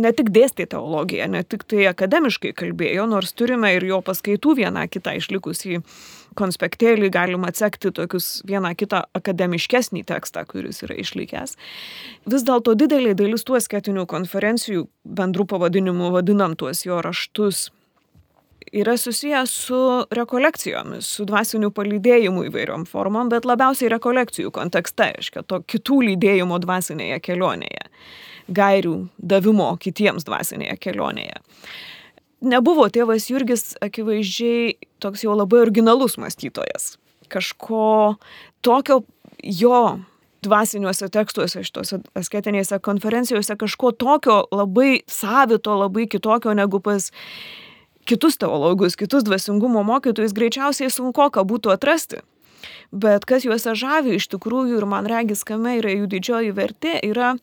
Ne 0.00 0.12
tik 0.14 0.30
dėstė 0.30 0.68
teologiją, 0.70 1.26
ne 1.32 1.42
tik 1.42 1.64
tai 1.66 1.88
akademiškai 1.90 2.52
kalbėjo, 2.54 3.08
nors 3.10 3.34
turime 3.34 3.72
ir 3.74 3.86
jo 3.88 3.98
paskaitų 4.06 4.54
vieną 4.60 4.86
kitą 4.90 5.16
išlikusį 5.18 5.80
konspektėlį, 6.38 7.10
galima 7.14 7.50
atsekti 7.50 7.92
tokius 7.94 8.40
vieną 8.48 8.74
kitą 8.78 9.02
akademiškesnį 9.16 10.04
tekstą, 10.08 10.44
kuris 10.50 10.82
yra 10.86 10.96
išlikęs. 11.00 11.56
Vis 12.30 12.46
dėlto 12.46 12.76
didelė 12.78 13.16
dalis 13.18 13.46
tų 13.46 13.58
asketinių 13.60 14.06
konferencijų, 14.10 14.86
bendrų 15.04 15.46
pavadinimų 15.54 16.14
vadinam 16.16 16.56
tuos 16.58 16.84
jo 16.86 17.00
raštus, 17.04 17.68
yra 18.72 18.96
susijęs 18.96 19.50
su 19.50 19.78
rekolekcijomis, 20.14 21.06
su 21.16 21.26
dvasiniu 21.28 21.70
palydėjimu 21.74 22.46
įvairiom 22.48 22.86
formom, 22.88 23.30
bet 23.32 23.48
labiausiai 23.48 23.90
rekolekcijų 23.92 24.52
kontekste, 24.54 25.10
aiškia, 25.16 25.42
to 25.42 25.60
kitų 25.66 26.00
lydėjimo 26.10 26.60
dvasinėje 26.62 27.20
kelionėje, 27.24 27.86
gairių 28.54 28.96
davimo 29.18 29.72
kitiems 29.80 30.26
dvasinėje 30.28 30.76
kelionėje. 30.82 31.40
Nebuvo 32.40 32.86
tėvas 32.88 33.28
Jurgis 33.28 33.74
akivaizdžiai 33.84 34.78
toks 35.02 35.24
jau 35.26 35.34
labai 35.36 35.60
originalus 35.66 36.16
mąstytojas. 36.20 36.94
Kažko 37.28 38.16
tokio 38.64 39.02
jo 39.44 40.00
dvasiniuose 40.44 41.10
tekstuose, 41.12 41.60
šitose 41.66 42.00
asketinėse 42.16 42.80
konferencijose 42.80 43.56
kažko 43.60 43.92
tokio 43.92 44.40
labai 44.54 45.02
savito, 45.10 45.76
labai 45.76 46.06
kitokio 46.08 46.54
negu 46.56 46.80
pas 46.80 47.10
kitus 48.08 48.40
teologus, 48.40 48.96
kitus 48.96 49.26
dvasingumo 49.28 49.84
mokytojus 49.84 50.32
greičiausiai 50.36 50.90
sunku 50.90 51.28
ką 51.28 51.44
būtų 51.44 51.76
atrasti. 51.76 52.24
Bet 52.90 53.26
kas 53.28 53.44
juose 53.46 53.74
žavi 53.78 54.16
iš 54.18 54.28
tikrųjų 54.32 54.80
ir 54.80 54.86
man 54.88 55.08
regis, 55.10 55.44
kame 55.46 55.76
yra 55.78 55.92
jų 55.94 56.08
didžioji 56.10 56.54
vertė, 56.56 56.96
yra 57.06 57.34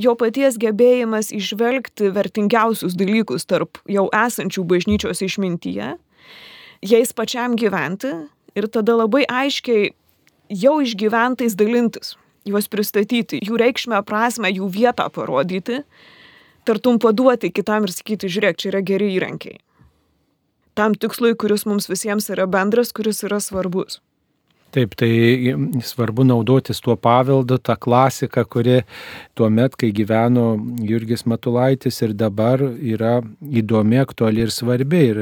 jo 0.00 0.14
paties 0.18 0.58
gebėjimas 0.60 1.32
išvelgti 1.34 2.12
vertingiausius 2.14 2.96
dalykus 2.98 3.48
tarp 3.50 3.80
jau 3.90 4.08
esančių 4.14 4.64
bažnyčios 4.68 5.24
išmintyje, 5.26 5.96
jais 6.82 7.12
pačiam 7.16 7.56
gyventi 7.58 8.14
ir 8.58 8.68
tada 8.68 8.96
labai 9.00 9.24
aiškiai 9.28 9.92
jau 10.62 10.78
išgyventais 10.84 11.56
dalintis, 11.58 12.16
juos 12.48 12.68
pristatyti, 12.68 13.40
jų 13.42 13.58
reikšmę, 13.60 14.02
prasme, 14.06 14.50
jų 14.52 14.68
vietą 14.72 15.08
parodyti, 15.12 15.82
tartum 16.68 16.98
paduoti 17.02 17.50
kitam 17.54 17.88
ir 17.88 17.94
sakyti, 17.94 18.30
žiūrėk, 18.30 18.58
čia 18.60 18.72
yra 18.74 18.82
geri 18.86 19.12
įrankiai 19.16 19.60
tam 20.74 20.94
tikslui, 20.96 21.34
kuris 21.36 21.66
mums 21.68 21.88
visiems 21.90 22.30
yra 22.32 22.46
bendras, 22.50 22.92
kuris 22.96 23.22
yra 23.26 23.40
svarbus. 23.40 24.00
Taip, 24.72 24.94
tai 24.96 25.52
svarbu 25.84 26.24
naudotis 26.24 26.78
tuo 26.80 26.94
paveldu, 26.96 27.58
tą 27.60 27.74
klasiką, 27.76 28.46
kuri 28.48 28.78
tuo 29.36 29.50
met, 29.52 29.74
kai 29.76 29.90
gyveno 29.92 30.54
Jurgis 30.88 31.26
Matulaitis 31.28 32.00
ir 32.06 32.14
dabar 32.16 32.62
yra 32.64 33.18
įdomi, 33.44 33.98
aktuali 34.00 34.40
ir 34.46 34.54
svarbi. 34.54 35.02
Ir 35.10 35.20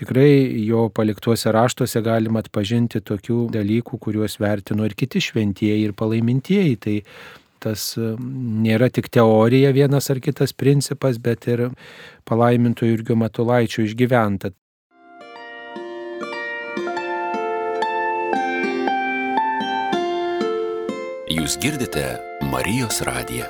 tikrai 0.00 0.32
jo 0.66 0.88
paliktuose 0.90 1.52
raštuose 1.54 2.02
galima 2.02 2.42
atpažinti 2.42 2.98
tokių 3.06 3.44
dalykų, 3.54 4.00
kuriuos 4.02 4.40
vertino 4.42 4.88
ir 4.88 4.98
kiti 4.98 5.22
šventieji 5.22 5.86
ir 5.86 5.94
palaimintieji. 5.94 6.80
Tai 6.82 6.96
tas 7.62 7.92
nėra 7.94 8.90
tik 8.90 9.06
teorija 9.14 9.70
vienas 9.76 10.10
ar 10.10 10.18
kitas 10.24 10.50
principas, 10.56 11.22
bet 11.22 11.46
ir 11.46 11.68
palaiminto 12.26 12.90
Jurgio 12.90 13.14
Matulaičio 13.22 13.86
išgyventa. 13.86 14.50
Jūs 21.30 21.54
girdite 21.62 22.02
Marijos 22.50 22.96
radiją. 23.06 23.44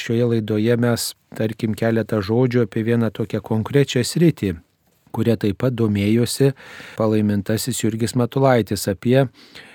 Šioje 0.00 0.28
laidoje 0.30 0.76
mes, 0.80 1.04
tarkim, 1.36 1.74
keletą 1.76 2.22
žodžių 2.24 2.64
apie 2.64 2.86
vieną 2.88 3.10
tokią 3.12 3.42
konkrečią 3.44 4.06
sritį, 4.08 4.54
kuria 5.12 5.36
taip 5.36 5.60
pat 5.60 5.76
domėjosi 5.76 6.54
palaimintasis 6.96 7.82
Jurgis 7.84 8.16
Matulaitis 8.16 8.88
apie 8.88 9.26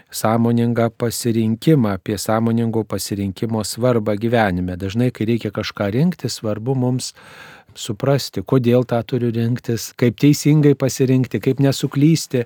sąmoningą 0.09 0.89
pasirinkimą, 0.89 1.93
apie 1.99 2.17
sąmoningo 2.17 2.81
pasirinkimo 2.83 3.61
svarbą 3.61 4.17
gyvenime. 4.17 4.73
Dažnai, 4.73 5.11
kai 5.13 5.29
reikia 5.29 5.53
kažką 5.53 5.93
rinkti, 5.93 6.33
svarbu 6.33 6.73
mums 6.75 7.13
suprasti, 7.77 8.43
kodėl 8.45 8.85
tą 8.89 8.99
turiu 9.07 9.29
rinktis, 9.35 9.89
kaip 9.99 10.17
teisingai 10.21 10.75
pasirinkti, 10.79 11.41
kaip 11.43 11.61
nesuklysti 11.63 12.45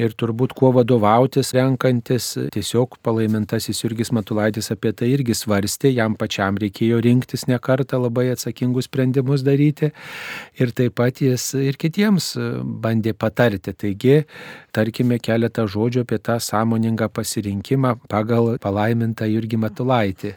ir 0.00 0.14
turbūt 0.18 0.54
kuo 0.58 0.72
vadovautis 0.76 1.52
renkantis. 1.56 2.32
Tiesiog 2.54 2.98
palaimintasis 3.04 3.82
Jurgis 3.84 4.12
Matulaitis 4.14 4.70
apie 4.74 4.92
tai 4.96 5.10
irgi 5.14 5.36
svarstė, 5.38 5.92
jam 5.94 6.18
pačiam 6.18 6.58
reikėjo 6.60 7.00
rinktis 7.04 7.46
ne 7.50 7.58
kartą 7.62 8.00
labai 8.02 8.28
atsakingus 8.34 8.88
sprendimus 8.90 9.44
daryti 9.46 9.90
ir 10.60 10.74
taip 10.76 10.96
pat 11.00 11.22
jis 11.24 11.50
ir 11.58 11.78
kitiems 11.80 12.34
bandė 12.62 13.14
patarti. 13.16 13.74
Taigi, 13.74 14.22
tarkime 14.74 15.18
keletą 15.22 15.66
žodžių 15.70 16.04
apie 16.04 16.20
tą 16.22 16.38
sąmoningą 16.42 17.10
pasirinkimą 17.14 17.96
pagal 18.10 18.54
palaimintą 18.62 19.28
Jurgį 19.30 19.60
Matulaitį. 19.66 20.34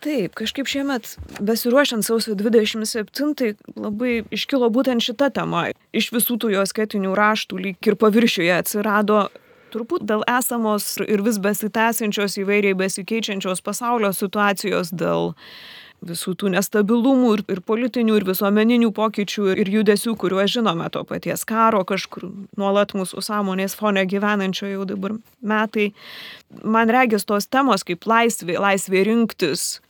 Taip, 0.00 0.32
kažkaip 0.38 0.68
šiemet 0.70 1.10
besiruošiant 1.44 2.06
sausio 2.06 2.32
27, 2.32 3.34
tai 3.36 3.50
labai 3.76 4.22
iškilo 4.32 4.70
būtent 4.72 5.04
šita 5.04 5.28
tema. 5.36 5.66
Iš 5.92 6.08
visų 6.14 6.38
tų 6.40 6.54
jo 6.54 6.64
sketinių 6.64 7.12
raštų 7.18 7.60
lyg 7.66 7.90
ir 7.90 7.98
paviršiuje 8.00 8.54
atsirado 8.56 9.26
turbūt 9.70 10.06
dėl 10.08 10.24
esamos 10.28 10.96
ir 11.04 11.22
vis 11.26 11.36
besitęsiančios 11.42 12.38
įvairiai 12.42 12.78
besikeičiančios 12.78 13.60
pasaulio 13.66 14.12
situacijos, 14.16 14.90
dėl 14.90 15.34
visų 16.00 16.32
tų 16.40 16.54
nestabilumų 16.54 17.34
ir, 17.36 17.42
ir 17.52 17.60
politinių, 17.68 18.16
ir 18.16 18.26
visuomeninių 18.30 18.88
pokyčių 18.96 19.50
ir 19.60 19.68
judesių, 19.68 20.14
kuriuos 20.20 20.54
žinome 20.54 20.88
to 20.92 21.04
paties 21.04 21.44
karo 21.48 21.82
kažkur 21.84 22.24
nuolat 22.56 22.94
mūsų 22.96 23.20
sąmonės 23.26 23.76
fone 23.76 24.06
gyvenančio 24.08 24.70
jau 24.70 24.88
dabar 24.88 25.18
metai. 25.44 25.90
Man 26.64 26.88
regis 26.88 27.28
tos 27.28 27.50
temos 27.52 27.84
kaip 27.84 28.08
laisvė, 28.08 28.56
laisvė 28.64 29.04
rinktis, 29.10 29.82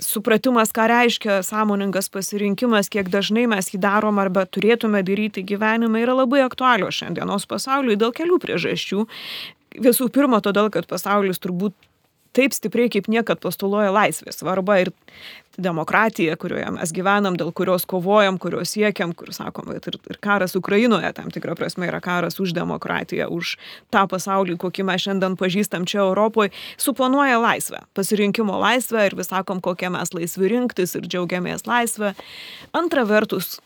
supratimas, 0.00 0.72
ką 0.72 0.86
reiškia 0.90 1.40
sąmoningas 1.46 2.08
pasirinkimas, 2.12 2.90
kiek 2.92 3.10
dažnai 3.12 3.46
mes 3.50 3.70
jį 3.72 3.80
darom 3.82 4.18
arba 4.22 4.46
turėtume 4.46 5.02
daryti 5.06 5.44
gyvenime, 5.46 6.02
yra 6.04 6.16
labai 6.22 6.42
aktualios 6.44 7.00
šiandienos 7.00 7.46
pasauliui 7.50 7.98
dėl 8.00 8.14
kelių 8.16 8.40
priežasčių. 8.42 9.06
Visų 9.80 10.10
pirma, 10.10 10.40
todėl, 10.42 10.70
kad 10.74 10.88
pasaulis 10.90 11.38
turbūt 11.38 11.76
taip 12.36 12.54
stipriai 12.54 12.90
kaip 12.92 13.08
niekad 13.10 13.40
postuluoja 13.42 13.92
laisvės 13.94 14.40
svarbą 14.40 14.80
ir 14.84 14.92
demokratiją, 15.60 16.36
kurioje 16.40 16.68
mes 16.72 16.92
gyvenam, 16.94 17.36
dėl 17.36 17.50
kurios 17.56 17.84
kovojam, 17.88 18.38
kurios 18.40 18.72
siekiam, 18.74 19.12
kur 19.16 19.32
sakom, 19.34 19.70
ir, 19.74 19.98
ir 20.10 20.20
karas 20.22 20.54
Ukrainoje 20.56 21.10
tam 21.16 21.30
tikrą 21.34 21.56
prasme 21.58 21.88
yra 21.90 22.00
karas 22.04 22.38
už 22.40 22.54
demokratiją, 22.56 23.28
už 23.34 23.56
tą 23.92 24.06
pasaulį, 24.10 24.56
kokį 24.62 24.86
mes 24.88 25.04
šiandien 25.04 25.36
pažįstam 25.40 25.86
čia 25.90 26.04
Europoje, 26.04 26.54
suponuoja 26.80 27.40
laisvę, 27.42 27.82
pasirinkimo 27.98 28.60
laisvę 28.62 29.08
ir 29.10 29.18
vis 29.18 29.32
sakom, 29.32 29.60
kokie 29.60 29.90
mes 29.92 30.14
laisvi 30.16 30.54
rinktis 30.54 30.96
ir 30.96 31.10
džiaugiamės 31.10 31.66
laisvę. 31.68 32.14
Antra 32.76 33.04
vertus, 33.08 33.58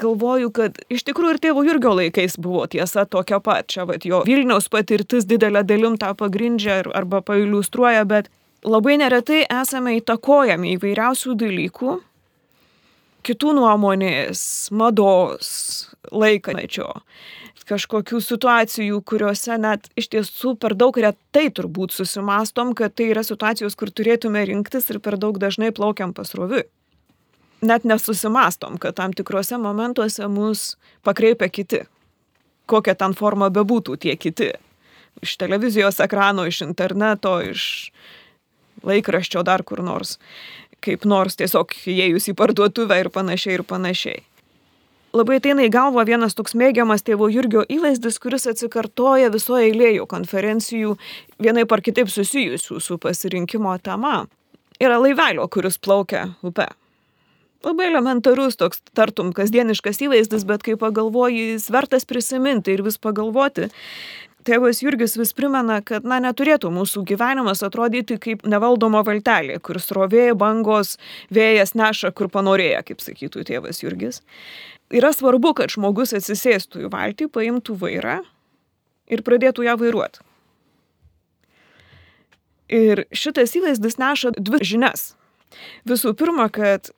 galvoju, 0.00 0.50
kad 0.56 0.78
iš 0.92 1.04
tikrųjų 1.08 1.36
ir 1.36 1.40
tėvo 1.44 1.64
Jurgio 1.66 1.94
laikais 1.98 2.36
buvo 2.40 2.66
tiesa 2.70 3.06
tokia 3.08 3.40
pat. 3.44 3.68
Čia 3.70 3.86
vat, 3.88 4.04
jo 4.08 4.22
Vilniaus 4.26 4.70
patirtis 4.72 5.28
didelę 5.28 5.62
dalim 5.66 5.98
tą 6.00 6.12
pagrindžia 6.18 6.82
arba 6.96 7.22
pailustruoja, 7.24 8.06
bet 8.08 8.30
labai 8.66 8.98
neretai 9.00 9.44
esame 9.62 9.98
įtakojami 10.00 10.76
įvairiausių 10.76 11.36
dalykų, 11.44 11.98
kitų 13.26 13.54
nuomonės, 13.60 14.42
mados, 14.72 15.52
laikmečio, 16.10 16.88
kažkokių 17.70 18.18
situacijų, 18.24 18.98
kuriuose 19.06 19.56
net 19.62 19.86
iš 20.00 20.10
tiesų 20.14 20.56
per 20.60 20.74
daug 20.78 20.96
retai 20.98 21.46
turbūt 21.54 21.94
susimastom, 21.94 22.74
kad 22.74 22.96
tai 22.98 23.12
yra 23.12 23.22
situacijos, 23.26 23.76
kur 23.78 23.92
turėtume 23.94 24.42
rinktis 24.48 24.90
ir 24.90 24.98
per 25.04 25.18
daug 25.20 25.38
dažnai 25.42 25.70
plaukiam 25.76 26.14
pasroviui. 26.16 26.66
Net 27.60 27.84
nesusimastom, 27.84 28.78
kad 28.78 28.94
tam 28.94 29.12
tikrose 29.12 29.58
momentuose 29.58 30.28
mus 30.28 30.76
pakreipia 31.02 31.48
kiti. 31.48 31.84
Kokia 32.66 32.94
ten 32.94 33.14
forma 33.14 33.50
bebūtų 33.50 33.98
tie 34.00 34.16
kiti. 34.16 34.52
Iš 35.20 35.36
televizijos 35.36 36.00
ekrano, 36.00 36.46
iš 36.46 36.62
interneto, 36.64 37.40
iš 37.42 37.90
laikraščio 38.86 39.42
dar 39.44 39.64
kur 39.66 39.82
nors. 39.84 40.18
Kaip 40.80 41.04
nors 41.04 41.36
tiesiog 41.36 41.74
įėjus 41.92 42.30
į 42.32 42.36
parduotuvę 42.38 43.00
ir 43.02 43.10
panašiai 43.12 43.58
ir 43.58 43.64
panašiai. 43.68 44.22
Labai 45.10 45.40
ateina 45.40 45.64
į 45.66 45.72
galvą 45.74 46.04
vienas 46.06 46.36
toks 46.38 46.54
mėgiamas 46.54 47.02
tėvo 47.02 47.26
Jurgio 47.34 47.64
įvaizdis, 47.66 48.20
kuris 48.22 48.46
atsikartoja 48.46 49.32
visoje 49.34 49.66
eilėje 49.72 50.06
konferencijų 50.06 50.94
vienai 51.42 51.66
par 51.66 51.82
kitaip 51.82 52.08
susijusių 52.08 52.78
su 52.78 52.98
pasirinkimo 53.02 53.74
tema. 53.82 54.28
Yra 54.80 55.00
laivelio, 55.02 55.48
kuris 55.50 55.82
plaukia 55.82 56.28
upe 56.46 56.68
labai 57.66 57.90
elementarus 57.90 58.58
toks 58.60 58.82
tartum 58.96 59.34
kasdieniškas 59.36 60.00
įvaizdis, 60.06 60.46
bet 60.48 60.64
kai 60.66 60.76
pagalvoji, 60.80 61.54
jis 61.54 61.68
vertas 61.72 62.08
prisiminti 62.08 62.74
ir 62.74 62.84
vis 62.86 62.98
pagalvoti. 63.00 63.70
Tėvas 64.48 64.78
Jurgis 64.80 65.18
vis 65.20 65.34
primena, 65.36 65.82
kad 65.84 66.06
na, 66.08 66.16
neturėtų 66.24 66.70
mūsų 66.72 67.02
gyvenimas 67.10 67.60
atrodyti 67.66 68.16
kaip 68.16 68.46
nevaldoma 68.48 69.02
valtelė, 69.04 69.58
kur 69.60 69.76
srovė, 69.82 70.30
bangos, 70.32 70.94
vėjas 71.28 71.74
neša, 71.76 72.14
kur 72.16 72.30
panorėja, 72.32 72.80
kaip 72.88 73.04
sakytų 73.04 73.44
tėvas 73.50 73.82
Jurgis. 73.84 74.22
Yra 74.96 75.12
svarbu, 75.12 75.52
kad 75.60 75.70
žmogus 75.70 76.16
atsisėstų 76.16 76.86
į 76.86 76.92
valtį, 76.94 77.28
paimtų 77.36 77.76
vairą 77.82 78.22
ir 79.12 79.22
pradėtų 79.26 79.68
ją 79.68 79.76
vairuoti. 79.78 80.24
Ir 82.70 83.04
šitas 83.10 83.52
įvaizdis 83.58 83.98
neša 84.00 84.32
dvi 84.38 84.62
žinias. 84.64 85.10
Visų 85.84 86.14
pirma, 86.16 86.46
kad 86.54 86.92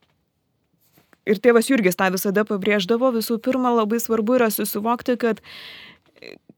ir 1.27 1.41
tėvas 1.43 1.71
Jurgis 1.71 1.99
tą 1.99 2.11
visada 2.15 2.45
pabrėždavo, 2.49 3.13
visų 3.17 3.39
pirma 3.43 3.73
labai 3.75 4.01
svarbu 4.03 4.39
yra 4.41 4.51
susivokti, 4.53 5.19
kad 5.21 5.43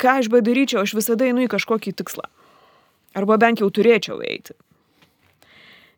ką 0.01 0.19
aš 0.21 0.31
bedaryčiau, 0.33 0.85
aš 0.85 0.97
visada 0.99 1.29
einu 1.29 1.47
į 1.47 1.53
kažkokį 1.55 1.95
tikslą. 2.01 2.29
Arba 3.15 3.39
bent 3.41 3.63
jau 3.63 3.71
turėčiau 3.71 4.21
eiti. 4.27 4.57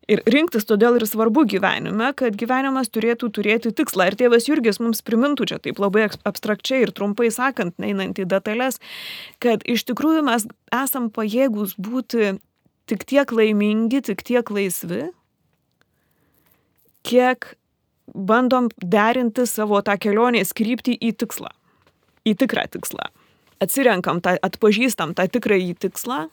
Ir 0.06 0.20
rinktis 0.30 0.62
todėl 0.68 1.00
ir 1.00 1.04
svarbu 1.08 1.42
gyvenime, 1.50 2.12
kad 2.14 2.36
gyvenimas 2.38 2.92
turėtų 2.94 3.26
turėti 3.34 3.72
tikslą. 3.74 4.06
Ir 4.06 4.16
tėvas 4.20 4.46
Jurgis 4.46 4.78
mums 4.78 5.02
primintų 5.02 5.48
čia 5.50 5.58
taip 5.62 5.80
labai 5.82 6.04
abstrakčiai 6.06 6.84
ir 6.84 6.92
trumpai 6.94 7.32
sakant, 7.34 7.74
neinant 7.82 8.20
į 8.22 8.28
detalės, 8.30 8.78
kad 9.42 9.66
iš 9.66 9.82
tikrųjų 9.88 10.22
mes 10.28 10.46
esam 10.70 11.10
pajėgus 11.10 11.74
būti 11.74 12.36
tik 12.86 13.02
tiek 13.02 13.34
laimingi, 13.34 14.04
tik 14.06 14.22
tiek 14.22 14.46
laisvi, 14.54 15.08
kiek 17.02 17.56
bandom 18.16 18.70
derinti 18.80 19.46
savo 19.46 19.82
tą 19.84 19.96
kelionės 20.00 20.54
kryptį 20.56 20.96
į 20.96 21.12
tikslą, 21.20 21.52
į 22.26 22.36
tikrą 22.40 22.66
tikslą. 22.72 23.10
Atsirenkam, 23.62 24.20
tą, 24.24 24.36
atpažįstam 24.44 25.14
tą 25.16 25.28
tikrąjį 25.32 25.76
tikslą, 25.86 26.26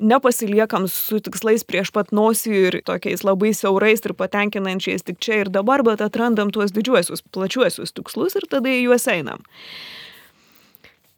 nepasiliekam 0.00 0.88
su 0.88 1.20
tikslais 1.24 1.64
prieš 1.68 1.92
pat 1.92 2.12
nosį 2.16 2.52
ir 2.68 2.78
tokiais 2.88 3.24
labai 3.24 3.52
siaurais 3.56 4.00
ir 4.04 4.16
patenkinančiais 4.16 5.04
tik 5.04 5.20
čia 5.20 5.42
ir 5.44 5.52
dabar, 5.52 5.84
bet 5.84 6.00
atrandam 6.04 6.52
tuos 6.52 6.72
didžiuosius, 6.76 7.24
plačiuosius 7.32 7.92
tikslus 7.96 8.36
ir 8.40 8.48
tada 8.48 8.72
į 8.72 8.86
juos 8.88 9.08
einam. 9.12 9.44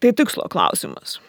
Tai 0.02 0.10
tikslo 0.18 0.48
klausimas. 0.50 1.20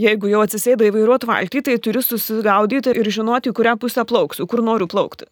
Jeigu 0.00 0.30
jau 0.30 0.44
atsisėdai 0.46 0.92
vairuoti 0.94 1.28
valtį, 1.28 1.64
tai 1.66 1.76
turi 1.82 2.00
susigaudyti 2.02 2.94
ir 2.94 3.10
žinoti, 3.10 3.50
kurią 3.52 3.74
pusę 3.82 4.06
plauksiu, 4.06 4.46
kur 4.48 4.62
noriu 4.64 4.86
plaukti 4.88 5.26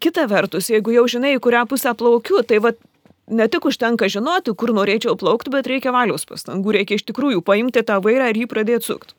kita 0.00 0.26
vertus, 0.30 0.70
jeigu 0.72 0.94
jau 0.94 1.04
žinai, 1.10 1.36
į 1.36 1.42
kurią 1.44 1.66
pusę 1.70 1.92
plaukiu, 1.98 2.42
tai 2.46 2.60
va, 2.64 2.72
ne 3.32 3.48
tik 3.48 3.66
užtenka 3.68 4.08
žinoti, 4.12 4.54
kur 4.58 4.72
norėčiau 4.76 5.16
plaukti, 5.18 5.52
bet 5.52 5.68
reikia 5.70 5.92
valios 5.94 6.24
pastangų, 6.28 6.76
reikia 6.78 6.98
iš 6.98 7.06
tikrųjų 7.10 7.42
paimti 7.44 7.84
tą 7.86 7.98
vairą 8.04 8.30
ir 8.32 8.42
jį 8.42 8.48
pradėti 8.50 8.92
sukti. 8.92 9.16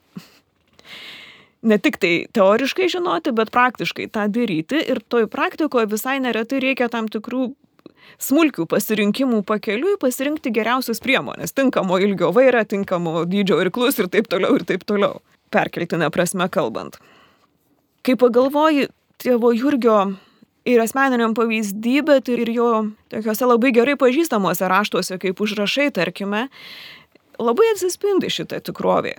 Ne 1.63 1.77
tik 1.79 1.95
tai 1.95 2.25
teoriškai 2.35 2.89
žinoti, 2.91 3.31
bet 3.31 3.53
praktiškai 3.55 4.09
tą 4.11 4.25
daryti 4.27 4.81
ir 4.83 4.99
toj 4.99 5.29
praktikoje 5.31 5.87
visai 5.93 6.17
neretai 6.19 6.59
reikia 6.59 6.89
tam 6.91 7.07
tikrų 7.07 7.53
smulkių 8.19 8.65
pasirinkimų 8.67 9.39
pakeliui 9.47 9.95
pasirinkti 10.01 10.51
geriausias 10.53 10.99
priemonės, 11.03 11.55
tinkamo 11.55 11.99
ilgio 12.03 12.33
vairą, 12.35 12.65
tinkamo 12.67 13.23
dydžio 13.29 13.61
irklus 13.63 13.99
ir 14.01 14.11
taip 14.11 14.27
toliau 14.31 14.57
ir 14.59 14.67
taip 14.67 14.83
toliau, 14.83 15.21
perkeltinę 15.55 16.11
prasme 16.11 16.49
kalbant. 16.51 16.99
Kai 18.03 18.17
pagalvoji 18.19 18.89
tėvo 19.23 19.53
Jurgio 19.55 19.97
ir 20.67 20.81
asmeniniam 20.83 21.35
pavyzdį, 21.37 21.97
bet 22.07 22.31
ir 22.31 22.49
jo 22.53 22.69
tokiuose 23.11 23.47
labai 23.49 23.73
gerai 23.75 23.95
pažįstamuose 23.99 24.69
raštuose, 24.71 25.19
kaip 25.21 25.41
užrašai, 25.43 25.89
tarkime, 25.95 26.47
labai 27.41 27.69
atsispindi 27.73 28.31
šitą 28.33 28.61
tikrovę. 28.63 29.17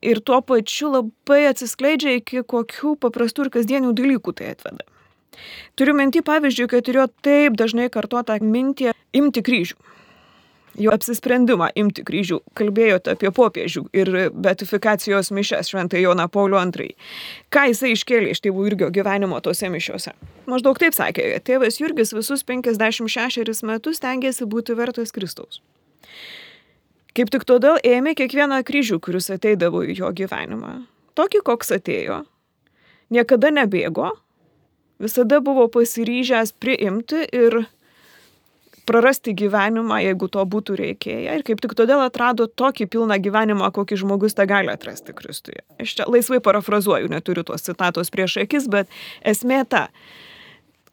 Ir 0.00 0.22
tuo 0.24 0.40
pačiu 0.40 0.88
labai 0.94 1.42
atsiskleidžia 1.50 2.16
iki 2.22 2.40
kokių 2.48 2.94
paprastų 3.02 3.46
ir 3.46 3.52
kasdienių 3.58 3.92
dalykų 3.98 4.32
tai 4.38 4.54
atveda. 4.54 4.86
Turiu 5.76 5.92
mintį, 5.96 6.22
pavyzdžiui, 6.24 6.68
kad 6.72 6.84
turėjo 6.88 7.06
taip 7.24 7.56
dažnai 7.60 7.90
kartuotą 7.92 8.38
mintį 8.40 8.94
imti 9.16 9.44
kryžių 9.44 9.76
jo 10.80 10.92
apsisprendimą 10.94 11.70
imti 11.78 12.04
kryžių. 12.06 12.40
Kalbėjote 12.58 13.14
apie 13.14 13.30
popiežių 13.34 13.84
ir 13.96 14.12
betifikacijos 14.32 15.30
mišes 15.36 15.72
Šventąją 15.72 16.10
Joną 16.10 16.28
Paulių 16.32 16.60
II. 16.72 16.94
Ką 17.52 17.66
jisai 17.70 17.94
iškėlė 17.94 18.34
iš 18.34 18.42
tėvų 18.44 18.68
Jurgio 18.68 18.90
gyvenimo 18.94 19.40
tose 19.44 19.68
mišiuose? 19.72 20.14
Maždaug 20.50 20.80
taip 20.80 20.96
sakė, 20.96 21.32
tėvas 21.44 21.80
Jurgis 21.80 22.14
visus 22.16 22.44
56 22.46 23.64
metus 23.68 24.00
tengiasi 24.00 24.48
būti 24.48 24.76
vertas 24.78 25.12
Kristaus. 25.12 25.60
Kaip 27.16 27.30
tik 27.34 27.44
todėl 27.44 27.80
ėmė 27.82 28.14
kiekvieną 28.18 28.62
kryžių, 28.66 29.00
kuris 29.02 29.30
ateidavo 29.34 29.82
į 29.82 29.98
jo 29.98 30.10
gyvenimą. 30.14 30.84
Tokį, 31.18 31.42
koks 31.44 31.74
atėjo. 31.74 32.22
Niekada 33.10 33.50
nebėgo, 33.50 34.12
visada 35.02 35.40
buvo 35.42 35.66
pasiryžęs 35.74 36.54
priimti 36.62 37.24
ir 37.34 37.64
prarasti 38.86 39.34
gyvenimą, 39.36 40.00
jeigu 40.04 40.28
to 40.32 40.44
būtų 40.44 40.76
reikėję. 40.80 41.38
Ir 41.38 41.44
kaip 41.46 41.62
tik 41.62 41.74
todėl 41.78 42.02
atrado 42.04 42.46
tokį 42.48 42.88
pilną 42.90 43.18
gyvenimą, 43.22 43.70
kokį 43.74 44.00
žmogus 44.02 44.36
tą 44.38 44.46
gali 44.50 44.72
atrasti 44.72 45.14
Kristuje. 45.16 45.64
Aš 45.80 45.96
čia 46.00 46.08
laisvai 46.10 46.40
parafrazuoju, 46.44 47.10
neturiu 47.12 47.44
tos 47.46 47.66
citatos 47.66 48.12
prieš 48.12 48.40
akis, 48.44 48.68
bet 48.70 48.90
esmė 49.22 49.64
ta. 49.68 49.88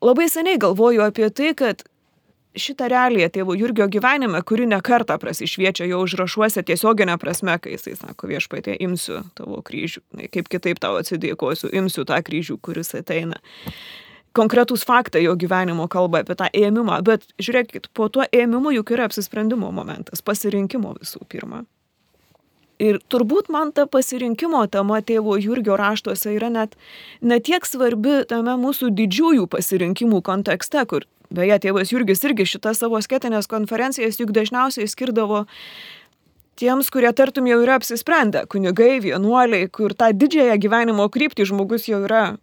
Labai 0.04 0.28
seniai 0.30 0.60
galvoju 0.62 1.06
apie 1.08 1.30
tai, 1.34 1.54
kad 1.58 1.86
šitą 2.58 2.88
realiją 2.92 3.30
tėvo 3.34 3.56
Jurgio 3.58 3.88
gyvenime, 3.92 4.42
kuri 4.46 4.68
nekarta 4.70 5.18
prasišviečia 5.22 5.88
jo 5.90 6.02
užrašuose 6.06 6.64
tiesioginę 6.66 7.18
prasme, 7.22 7.58
kai 7.62 7.76
jisai 7.76 7.96
sako 8.00 8.30
viešpatė, 8.32 8.78
imsiu 8.84 9.22
tavo 9.38 9.62
kryžių, 9.66 10.04
kaip 10.34 10.50
kitaip 10.52 10.82
tau 10.84 10.98
atsidėkosiu, 11.00 11.72
imsiu 11.78 12.06
tą 12.10 12.20
kryžių, 12.26 12.60
kuris 12.62 12.94
ateina 12.98 13.40
konkretūs 14.38 14.86
faktai 14.88 15.24
jo 15.26 15.34
gyvenimo 15.40 15.88
kalba 15.92 16.22
apie 16.24 16.38
tą 16.38 16.50
ėmimą, 16.54 17.02
bet 17.08 17.26
žiūrėkit, 17.42 17.90
po 17.98 18.10
tuo 18.14 18.28
ėmimu 18.32 18.76
juk 18.78 18.94
yra 18.96 19.10
apsisprendimo 19.10 19.72
momentas, 19.74 20.22
pasirinkimo 20.26 20.94
visų 21.00 21.26
pirma. 21.30 21.66
Ir 22.78 23.00
turbūt 23.10 23.50
man 23.50 23.72
ta 23.74 23.88
pasirinkimo 23.90 24.62
tema 24.70 25.00
tėvo 25.02 25.40
Jurgio 25.42 25.80
raštuose 25.80 26.36
yra 26.36 26.52
net 26.54 26.76
netiek 27.26 27.66
svarbi 27.66 28.22
tame 28.30 28.54
mūsų 28.62 28.92
didžiųjų 28.94 29.48
pasirinkimų 29.50 30.22
kontekste, 30.26 30.84
kur 30.86 31.08
beje 31.34 31.58
tėvas 31.66 31.92
Jurgis 31.94 32.22
irgi 32.28 32.46
šitą 32.54 32.76
savo 32.78 33.02
sketinės 33.02 33.50
konferencijas 33.50 34.22
juk 34.22 34.30
dažniausiai 34.36 34.86
skirdavo 34.90 35.48
tiems, 36.58 36.92
kurie 36.94 37.10
tartum 37.18 37.50
jau 37.50 37.58
yra 37.66 37.80
apsisprendę, 37.82 38.46
kunigai, 38.50 39.00
vienuoliai, 39.02 39.70
kur 39.74 39.98
tą 39.98 40.12
didžiąją 40.14 40.58
gyvenimo 40.62 41.10
kryptį 41.14 41.50
žmogus 41.50 41.90
jau 41.90 42.04
yra 42.06 42.38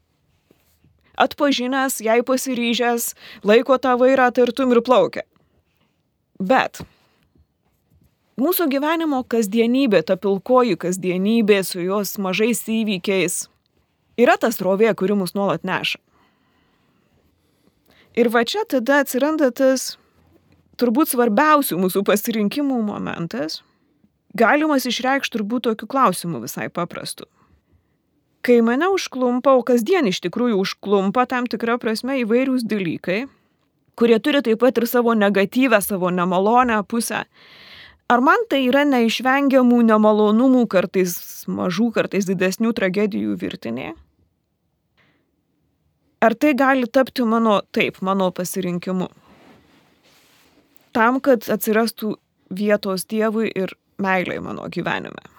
atpažinęs, 1.16 2.00
jai 2.04 2.22
pasiryžęs, 2.26 3.14
laiko 3.44 3.78
tą 3.78 3.96
vairą 4.00 4.30
tartum 4.34 4.74
ir 4.74 4.82
plaukia. 4.84 5.24
Bet 6.40 6.82
mūsų 8.40 8.68
gyvenimo 8.72 9.22
kasdienybė, 9.22 10.02
ta 10.02 10.16
pilkoji 10.18 10.78
kasdienybė 10.80 11.62
su 11.64 11.84
jos 11.84 12.16
mažais 12.18 12.64
įvykiais, 12.66 13.44
yra 14.18 14.38
tas 14.40 14.58
rovė, 14.60 14.90
kuri 14.98 15.18
mus 15.18 15.36
nuolat 15.38 15.64
neša. 15.66 16.00
Ir 18.14 18.30
va 18.30 18.44
čia 18.46 18.62
tada 18.70 19.00
atsiranda 19.02 19.50
tas 19.50 19.96
turbūt 20.78 21.10
svarbiausių 21.10 21.78
mūsų 21.82 22.04
pasirinkimų 22.06 22.78
momentas, 22.86 23.62
galimas 24.34 24.86
išreikšti 24.86 25.38
turbūt 25.38 25.66
tokių 25.70 25.90
klausimų 25.90 26.44
visai 26.46 26.68
paprastų 26.70 27.26
kai 28.44 28.60
mane 28.60 28.90
užklumpa, 28.92 29.56
o 29.56 29.64
kasdien 29.66 30.08
iš 30.10 30.20
tikrųjų 30.26 30.60
užklumpa 30.60 31.24
tam 31.30 31.48
tikrą 31.50 31.78
prasme 31.80 32.20
įvairūs 32.22 32.66
dalykai, 32.68 33.24
kurie 33.96 34.18
turi 34.20 34.42
taip 34.44 34.60
pat 34.60 34.78
ir 34.80 34.88
savo 34.90 35.14
negatyvę, 35.16 35.80
savo 35.82 36.12
nemalonę 36.12 36.82
pusę. 36.88 37.24
Ar 38.12 38.20
man 38.20 38.44
tai 38.52 38.66
yra 38.68 38.84
neišvengiamų 38.84 39.80
nemalonumų, 39.88 40.66
kartais 40.68 41.16
mažų, 41.48 41.88
kartais 41.96 42.28
didesnių 42.28 42.74
tragedijų 42.76 43.36
virtinė? 43.40 43.94
Ar 46.24 46.36
tai 46.36 46.52
gali 46.56 46.88
tapti 46.88 47.24
mano, 47.28 47.62
taip, 47.72 48.00
mano 48.04 48.30
pasirinkimu? 48.32 49.08
Tam, 50.94 51.20
kad 51.24 51.48
atsirastų 51.50 52.14
vietos 52.54 53.08
Dievui 53.08 53.50
ir 53.50 53.72
meiliai 53.98 54.40
mano 54.44 54.68
gyvenime. 54.72 55.33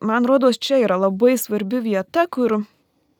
Man 0.00 0.24
rodos, 0.24 0.56
čia 0.56 0.78
yra 0.80 0.96
labai 0.96 1.36
svarbi 1.36 1.82
vieta, 1.84 2.24
kur 2.32 2.62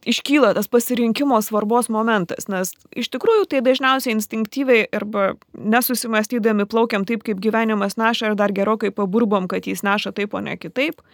iškyla 0.08 0.54
tas 0.56 0.68
pasirinkimo 0.68 1.42
svarbos 1.42 1.90
momentas, 1.92 2.48
nes 2.48 2.72
iš 2.96 3.10
tikrųjų 3.12 3.44
tai 3.52 3.60
dažniausiai 3.64 4.14
instinktyviai 4.16 4.86
arba 4.96 5.34
nesusimastydami 5.52 6.64
plaukiam 6.64 7.04
taip, 7.04 7.24
kaip 7.26 7.42
gyvenimas 7.44 7.98
neša 8.00 8.32
ir 8.32 8.38
dar 8.40 8.54
gerokai 8.56 8.92
paburbom, 8.96 9.48
kad 9.48 9.68
jis 9.68 9.84
neša 9.84 10.14
taip, 10.16 10.34
o 10.34 10.40
ne 10.40 10.56
kitaip. 10.56 11.04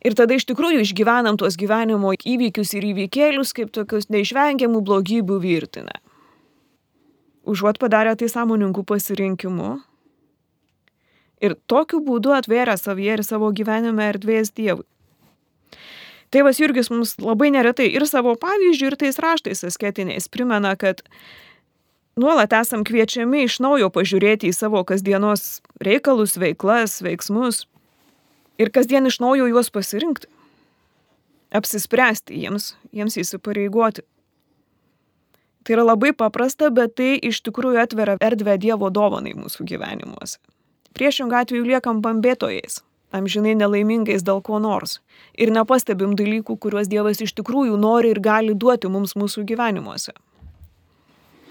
Ir 0.00 0.14
tada 0.16 0.38
iš 0.38 0.46
tikrųjų 0.48 0.84
išgyvenam 0.86 1.36
tuos 1.36 1.58
gyvenimo 1.60 2.14
įvykius 2.14 2.72
ir 2.78 2.86
įvykėlius 2.94 3.52
kaip 3.56 3.74
tokius 3.74 4.08
neišvengiamų 4.14 4.80
blogybių 4.86 5.42
virtinę. 5.42 5.98
Užuot 7.50 7.82
padarę 7.82 8.14
tai 8.16 8.30
sąmoningų 8.30 8.86
pasirinkimų. 8.86 9.74
Ir 11.40 11.56
tokiu 11.70 12.02
būdu 12.04 12.34
atvėrę 12.36 12.76
savyje 12.76 13.18
ir 13.18 13.24
savo 13.24 13.48
gyvenime 13.56 14.10
erdvės 14.12 14.52
Dievui. 14.52 14.84
Tėvas 16.30 16.60
Jurgis 16.62 16.92
mums 16.92 17.16
labai 17.18 17.48
neretai 17.50 17.88
ir 17.90 18.04
savo 18.06 18.36
pavyzdžių, 18.38 18.90
ir 18.92 18.96
tais 19.00 19.18
raštais 19.18 19.64
asketiniais 19.66 20.28
primena, 20.30 20.76
kad 20.78 21.02
nuolat 22.20 22.52
esam 22.54 22.84
kviečiami 22.86 23.46
iš 23.48 23.58
naujo 23.64 23.88
pažiūrėti 23.90 24.50
į 24.50 24.54
savo 24.54 24.84
kasdienos 24.86 25.58
reikalus, 25.82 26.36
veiklas, 26.38 27.00
veiksmus 27.02 27.64
ir 28.62 28.70
kasdien 28.70 29.10
iš 29.10 29.18
naujo 29.24 29.48
juos 29.50 29.72
pasirinkti, 29.74 30.30
apsispręsti 31.50 32.38
jiems, 32.44 32.74
jiems 32.94 33.18
įsipareigoti. 33.24 34.06
Tai 35.64 35.76
yra 35.76 35.88
labai 35.90 36.12
paprasta, 36.16 36.70
bet 36.70 36.94
tai 37.00 37.16
iš 37.18 37.42
tikrųjų 37.48 37.82
atveria 37.82 38.16
erdvę 38.22 38.54
Dievo 38.60 38.88
dovanai 38.94 39.34
mūsų 39.34 39.66
gyvenimuose. 39.66 40.38
Priešingą 40.96 41.44
atveju 41.44 41.66
liekam 41.68 42.00
bambėtojais 42.04 42.80
amžinai 43.10 43.56
nelaimingais 43.58 44.24
dėl 44.26 44.40
ko 44.46 44.60
nors. 44.62 44.98
Ir 45.38 45.52
nepastebim 45.54 46.16
dalykų, 46.18 46.56
kuriuos 46.62 46.90
Dievas 46.90 47.22
iš 47.22 47.34
tikrųjų 47.38 47.78
nori 47.80 48.14
ir 48.14 48.20
gali 48.22 48.54
duoti 48.54 48.90
mums 48.90 49.16
mūsų 49.18 49.46
gyvenimuose. 49.48 50.14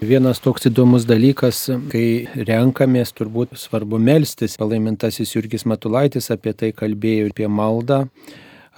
Vienas 0.00 0.40
toks 0.40 0.64
įdomus 0.70 1.04
dalykas, 1.04 1.66
kai 1.92 2.24
renkamės, 2.48 3.12
turbūt 3.12 3.52
svarbu 3.60 3.98
melstis. 4.00 4.56
Palaimintasis 4.56 5.34
Jurgis 5.34 5.66
Matulaitis 5.68 6.30
apie 6.32 6.54
tai 6.56 6.70
kalbėjo 6.72 7.28
apie 7.28 7.50
maldą, 7.52 8.06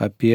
apie 0.02 0.34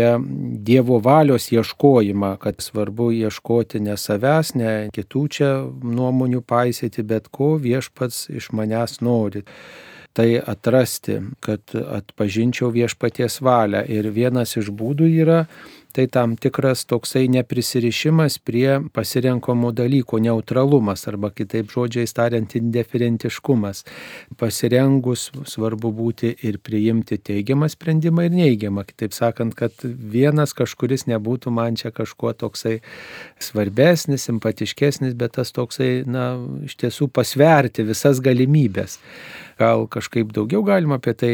Dievo 0.64 1.02
valios 1.04 1.50
ieškojimą, 1.52 2.38
kad 2.40 2.64
svarbu 2.64 3.10
ieškoti 3.18 3.84
ne 3.84 3.98
savęs, 4.00 4.54
ne 4.56 4.72
kitų 4.96 5.26
čia 5.28 5.52
nuomonių 5.68 6.40
paisyti, 6.48 7.04
bet 7.04 7.28
ko 7.36 7.58
viešpats 7.60 8.30
iš 8.32 8.54
manęs 8.56 9.02
nori 9.04 9.44
tai 10.18 10.40
atrasti, 10.42 11.20
kad 11.46 11.62
atpažinčiau 11.78 12.72
viešpaties 12.74 13.38
valią. 13.46 13.84
Ir 13.86 14.10
vienas 14.16 14.56
iš 14.58 14.72
būdų 14.74 15.10
yra 15.22 15.44
tai 15.98 16.06
tam 16.14 16.36
tikras 16.38 16.84
toksai 16.86 17.24
neprisirišimas 17.34 18.36
prie 18.46 18.76
pasirenkamų 18.94 19.72
dalykų, 19.80 20.20
neutralumas 20.28 21.08
arba 21.10 21.32
kitaip 21.34 21.72
žodžiais 21.74 22.14
tariant 22.14 22.54
indiferentiškumas. 22.60 23.82
Pasirengus 24.38 25.32
svarbu 25.50 25.90
būti 25.98 26.36
ir 26.46 26.60
priimti 26.62 27.18
teigiamą 27.18 27.70
sprendimą 27.74 28.28
ir 28.28 28.38
neigiamą. 28.38 28.86
Kitaip 28.86 29.18
sakant, 29.18 29.58
kad 29.58 29.74
vienas 29.86 30.54
kažkuris 30.58 31.08
nebūtų 31.10 31.56
man 31.58 31.80
čia 31.82 31.90
kažkuo 31.90 32.36
toksai 32.46 32.78
svarbesnis, 33.42 34.28
simpatiškesnis, 34.30 35.18
bet 35.18 35.40
tas 35.40 35.54
toksai, 35.56 36.04
na, 36.06 36.30
iš 36.70 36.78
tiesų 36.78 37.10
pasverti 37.10 37.88
visas 37.90 38.22
galimybės. 38.22 39.00
Gal 39.58 39.88
kažkaip 39.90 40.30
daugiau 40.36 40.62
galima 40.62 41.00
apie 41.00 41.14
tai 41.18 41.32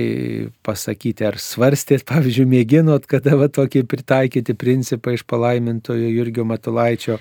pasakyti, 0.64 1.26
ar 1.28 1.36
svarstėt, 1.44 2.06
pavyzdžiui, 2.12 2.48
mėginot, 2.54 3.08
kada 3.10 3.36
va 3.40 3.50
tokį 3.52 3.84
pritaikyti 3.92 4.56
principą 4.56 5.16
iš 5.18 5.26
palaimintojo 5.28 6.08
Jurgio 6.08 6.46
Matulaičio 6.48 7.20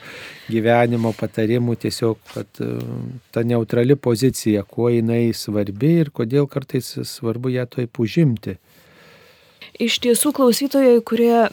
gyvenimo 0.52 1.10
patarimų, 1.18 1.74
tiesiog, 1.82 2.20
kad 2.34 2.62
e, 2.62 2.70
ta 3.34 3.42
neutrali 3.46 3.96
pozicija, 3.98 4.62
kuo 4.62 4.92
jinai 4.94 5.32
svarbi 5.34 5.96
ir 6.04 6.12
kodėl 6.14 6.46
kartais 6.50 6.94
svarbu 7.10 7.50
ją 7.56 7.66
taip 7.78 7.98
užimti. 8.02 8.58
Iš 9.82 9.98
tiesų 10.04 10.34
klausytojai, 10.36 11.00
kurie 11.02 11.48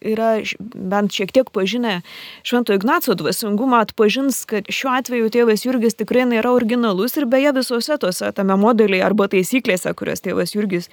yra 0.00 0.36
bent 0.60 1.14
šiek 1.14 1.32
tiek 1.32 1.50
pažinę 1.54 2.00
Švento 2.46 2.74
Ignaco 2.76 3.14
dvasingumą, 3.14 3.80
atpažins, 3.86 4.44
kad 4.48 4.68
šiuo 4.68 4.92
atveju 4.98 5.32
tėvas 5.32 5.66
Jurgis 5.66 5.98
tikrai 5.98 6.26
nėra 6.28 6.52
originalus 6.56 7.16
ir 7.16 7.28
beje 7.30 7.54
visose 7.56 7.98
tose 8.02 8.30
tame 8.36 8.58
modelyje 8.60 9.04
arba 9.06 9.28
taisyklėse, 9.32 9.92
kurias 9.96 10.24
tėvas 10.24 10.54
Jurgis 10.56 10.90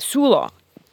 siūlo 0.00 0.48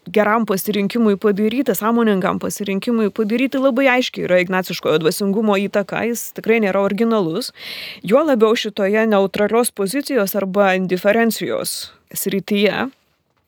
geram 0.07 0.45
pasirinkimui 0.45 1.17
padaryti, 1.17 1.75
sąmoningam 1.75 2.39
pasirinkimui 2.39 3.11
padaryti 3.11 3.59
labai 3.59 3.87
aiškiai 3.97 4.25
yra 4.27 4.39
ignaciškojo 4.43 5.01
dvasingumo 5.03 5.57
įtaka, 5.67 6.05
jis 6.07 6.31
tikrai 6.37 6.61
nėra 6.63 6.83
originalus, 6.85 7.51
juo 8.03 8.23
labiau 8.23 8.55
šitoje 8.55 9.07
neutralios 9.11 9.71
pozicijos 9.75 10.35
arba 10.39 10.73
indiferencijos 10.79 11.91
srityje. 12.15 12.87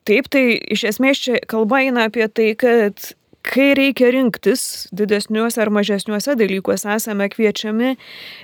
Taip, 0.09 0.29
tai 0.31 0.43
iš 0.73 0.85
esmės 0.93 1.21
čia 1.21 1.39
kalba 1.47 1.83
eina 1.85 2.07
apie 2.09 2.27
tai, 2.27 2.51
kad 2.59 3.11
kai 3.45 3.73
reikia 3.77 4.11
rinktis 4.13 4.87
didesniuose 4.95 5.61
ar 5.61 5.71
mažesniuose 5.73 6.35
dalykuose, 6.39 6.89
esame 6.95 7.29
kviečiami 7.31 7.95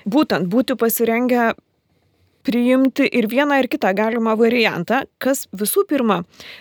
būtent 0.09 0.49
būti 0.51 0.77
pasirengę 0.79 1.53
priimti 2.45 3.07
ir 3.09 3.25
vieną 3.29 3.57
ir 3.63 3.69
kitą 3.71 3.91
galimą 3.97 4.35
variantą, 4.37 5.01
kas 5.17 5.47
visų 5.57 5.85
pirma 5.89 6.19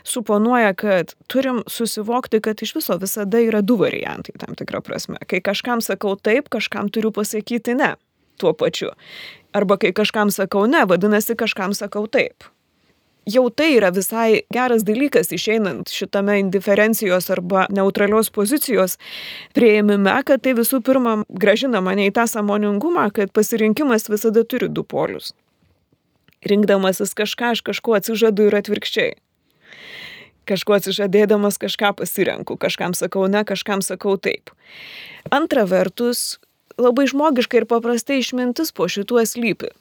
suponuoja, 0.08 0.72
kad 0.80 1.12
turim 1.28 1.60
susivokti, 1.68 2.40
kad 2.44 2.62
iš 2.64 2.74
viso 2.78 2.96
visada 3.00 3.42
yra 3.44 3.60
du 3.60 3.76
variantai 3.80 4.32
tam 4.40 4.56
tikrą 4.56 4.80
prasme. 4.84 5.20
Kai 5.28 5.42
kažkam 5.44 5.84
sakau 5.84 6.16
taip, 6.16 6.48
kažkam 6.52 6.88
turiu 6.88 7.12
pasakyti 7.12 7.76
ne 7.76 7.94
tuo 8.40 8.54
pačiu. 8.56 8.94
Arba 9.54 9.76
kai 9.78 9.92
kažkam 9.94 10.32
sakau 10.34 10.64
ne, 10.66 10.82
vadinasi, 10.88 11.36
kažkam 11.38 11.76
sakau 11.76 12.08
taip 12.08 12.48
jau 13.26 13.48
tai 13.50 13.74
yra 13.78 13.90
visai 13.94 14.44
geras 14.52 14.84
dalykas 14.84 15.32
išeinant 15.32 15.90
šitame 15.92 16.38
indiferencijos 16.42 17.30
arba 17.32 17.66
neutralios 17.70 18.30
pozicijos 18.30 18.98
prieimime, 19.56 20.14
kad 20.26 20.44
tai 20.44 20.54
visų 20.56 20.82
pirma 20.84 21.16
gražina 21.28 21.80
mane 21.84 22.08
į 22.10 22.14
tą 22.16 22.26
samoningumą, 22.30 23.08
kad 23.14 23.32
pasirinkimas 23.32 24.10
visada 24.12 24.44
turi 24.44 24.68
du 24.68 24.84
polius. 24.84 25.32
Rinkdamasis 26.44 27.14
kažką, 27.16 27.54
aš 27.56 27.64
kažko 27.64 27.96
atsižadu 27.96 28.48
ir 28.48 28.58
atvirkščiai. 28.60 29.14
Kažko 30.44 30.76
atsižadėdamas 30.76 31.56
kažką 31.56 31.94
pasirenku, 31.96 32.58
kažkam 32.60 32.92
sakau 32.92 33.24
ne, 33.32 33.40
kažkam 33.48 33.80
sakau 33.80 34.18
taip. 34.20 34.52
Antra 35.32 35.64
vertus, 35.64 36.36
labai 36.76 37.06
žmogiška 37.08 37.62
ir 37.62 37.66
paprastai 37.70 38.20
išmintis 38.20 38.74
po 38.76 38.90
šituo 38.92 39.24
slypi 39.24 39.72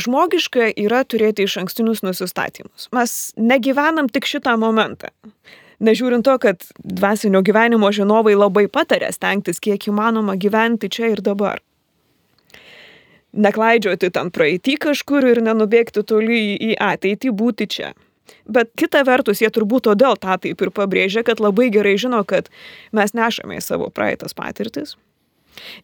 žmogiška 0.00 0.70
yra 0.76 1.02
turėti 1.08 1.46
iš 1.46 1.58
ankstinius 1.62 2.02
nusistatymus. 2.04 2.88
Mes 2.96 3.14
negyvenam 3.36 4.10
tik 4.12 4.28
šitą 4.28 4.56
momentą. 4.60 5.12
Nežiūrint 5.80 6.24
to, 6.24 6.36
kad 6.40 6.62
dvasinio 6.80 7.42
gyvenimo 7.44 7.90
žinovai 7.92 8.36
labai 8.36 8.64
patarė 8.72 9.10
stengtis 9.12 9.60
kiek 9.60 9.90
įmanoma 9.90 10.38
gyventi 10.40 10.88
čia 10.88 11.12
ir 11.12 11.20
dabar. 11.24 11.60
Neklaidžioti 13.36 14.08
ten 14.16 14.32
praeitį 14.32 14.78
kažkur 14.80 15.26
ir 15.28 15.42
nenubėgti 15.44 16.00
toli 16.08 16.56
į 16.56 16.76
ateitį, 16.80 17.32
būti 17.36 17.68
čia. 17.68 17.92
Bet 18.48 18.72
kita 18.80 19.04
vertus, 19.06 19.42
jie 19.44 19.50
turbūt 19.52 19.90
todėl 19.90 20.16
tą 20.16 20.38
taip 20.40 20.62
ir 20.64 20.72
pabrėžia, 20.72 21.22
kad 21.26 21.42
labai 21.44 21.68
gerai 21.74 21.98
žino, 22.00 22.24
kad 22.24 22.48
mes 22.96 23.12
nešame 23.12 23.60
į 23.60 23.66
savo 23.66 23.90
praeitas 23.92 24.34
patirtis 24.34 24.96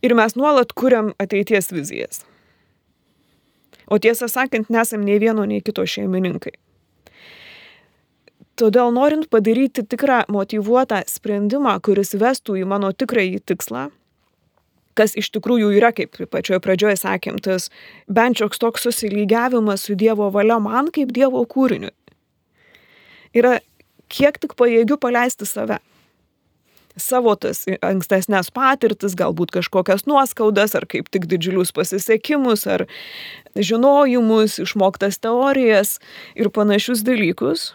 ir 0.03 0.15
mes 0.15 0.37
nuolat 0.37 0.73
kuriam 0.77 1.13
ateities 1.23 1.73
vizijas. 1.73 2.25
O 3.87 3.99
tiesą 3.99 4.29
sakant, 4.31 4.71
nesam 4.71 5.03
nei 5.07 5.19
vieno, 5.23 5.45
nei 5.49 5.63
kito 5.65 5.85
šeimininkai. 5.87 6.55
Todėl 8.61 8.93
norint 8.93 9.31
padaryti 9.33 9.83
tikrą 9.89 10.23
motivuotą 10.31 11.01
sprendimą, 11.09 11.79
kuris 11.83 12.13
vestų 12.21 12.59
į 12.61 12.67
mano 12.69 12.93
tikrąjį 12.93 13.41
tikslą, 13.49 13.87
kas 14.99 15.17
iš 15.17 15.31
tikrųjų 15.33 15.73
yra, 15.79 15.91
kaip 15.97 16.19
pačioje 16.31 16.61
pradžioje 16.63 16.99
sakėm, 17.01 17.41
tas 17.43 17.71
bent 18.09 18.39
šioks 18.39 18.61
toks 18.61 18.85
susilygiavimas 18.87 19.89
su 19.89 19.97
Dievo 19.97 20.29
valia 20.35 20.61
man 20.61 20.93
kaip 20.93 21.15
Dievo 21.17 21.41
kūriniu. 21.49 21.91
Yra 23.33 23.57
kiek 24.13 24.37
tik 24.37 24.53
pajėgiu 24.61 25.01
paleisti 25.01 25.49
save 25.49 25.81
savo 27.01 27.35
tas 27.41 27.65
ankstesnės 27.83 28.51
patirtis, 28.55 29.17
galbūt 29.19 29.55
kažkokias 29.59 30.07
nuoskaudas, 30.11 30.77
ar 30.79 30.87
kaip 30.91 31.09
tik 31.13 31.29
didžiulius 31.31 31.73
pasisekimus, 31.77 32.67
ar 32.67 32.87
žinojimus, 33.57 34.59
išmoktas 34.65 35.21
teorijas 35.23 35.99
ir 36.35 36.51
panašius 36.51 37.05
dalykus. 37.07 37.73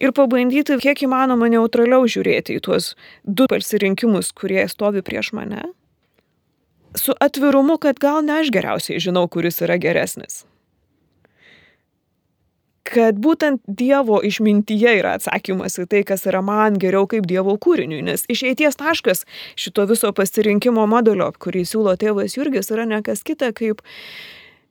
ir 0.00 0.12
pabandyti 0.16 0.78
kiek 0.80 1.02
įmanoma 1.04 1.50
neutraliau 1.52 2.06
žiūrėti 2.08 2.56
į 2.56 2.62
tuos 2.64 2.94
du 3.24 3.44
pasirinkimus, 3.44 4.32
kurie 4.32 4.64
stovi 4.72 5.02
prieš 5.04 5.32
mane, 5.36 5.62
su 6.96 7.12
atvirumu, 7.20 7.78
kad 7.78 8.00
gal 8.00 8.24
ne 8.24 8.40
aš 8.40 8.50
geriausiai 8.54 9.00
žinau, 9.02 9.28
kuris 9.28 9.60
yra 9.60 9.76
geresnis. 9.76 10.44
Kad 12.86 13.18
būtent 13.18 13.62
Dievo 13.66 14.20
išmintyje 14.22 14.92
yra 15.00 15.16
atsakymas 15.18 15.74
į 15.82 15.88
tai, 15.90 16.02
kas 16.06 16.22
yra 16.30 16.42
man 16.44 16.76
geriau 16.78 17.08
kaip 17.10 17.26
Dievo 17.26 17.56
kūriniui, 17.58 18.04
nes 18.06 18.22
išeities 18.30 18.78
taškas 18.78 19.24
šito 19.58 19.86
viso 19.90 20.12
pasirinkimo 20.14 20.84
modelio, 20.86 21.32
kurį 21.42 21.64
siūlo 21.66 21.96
tėvas 21.98 22.38
Jurgis, 22.38 22.70
yra 22.70 22.86
nekas 22.86 23.24
kita 23.26 23.50
kaip 23.56 23.82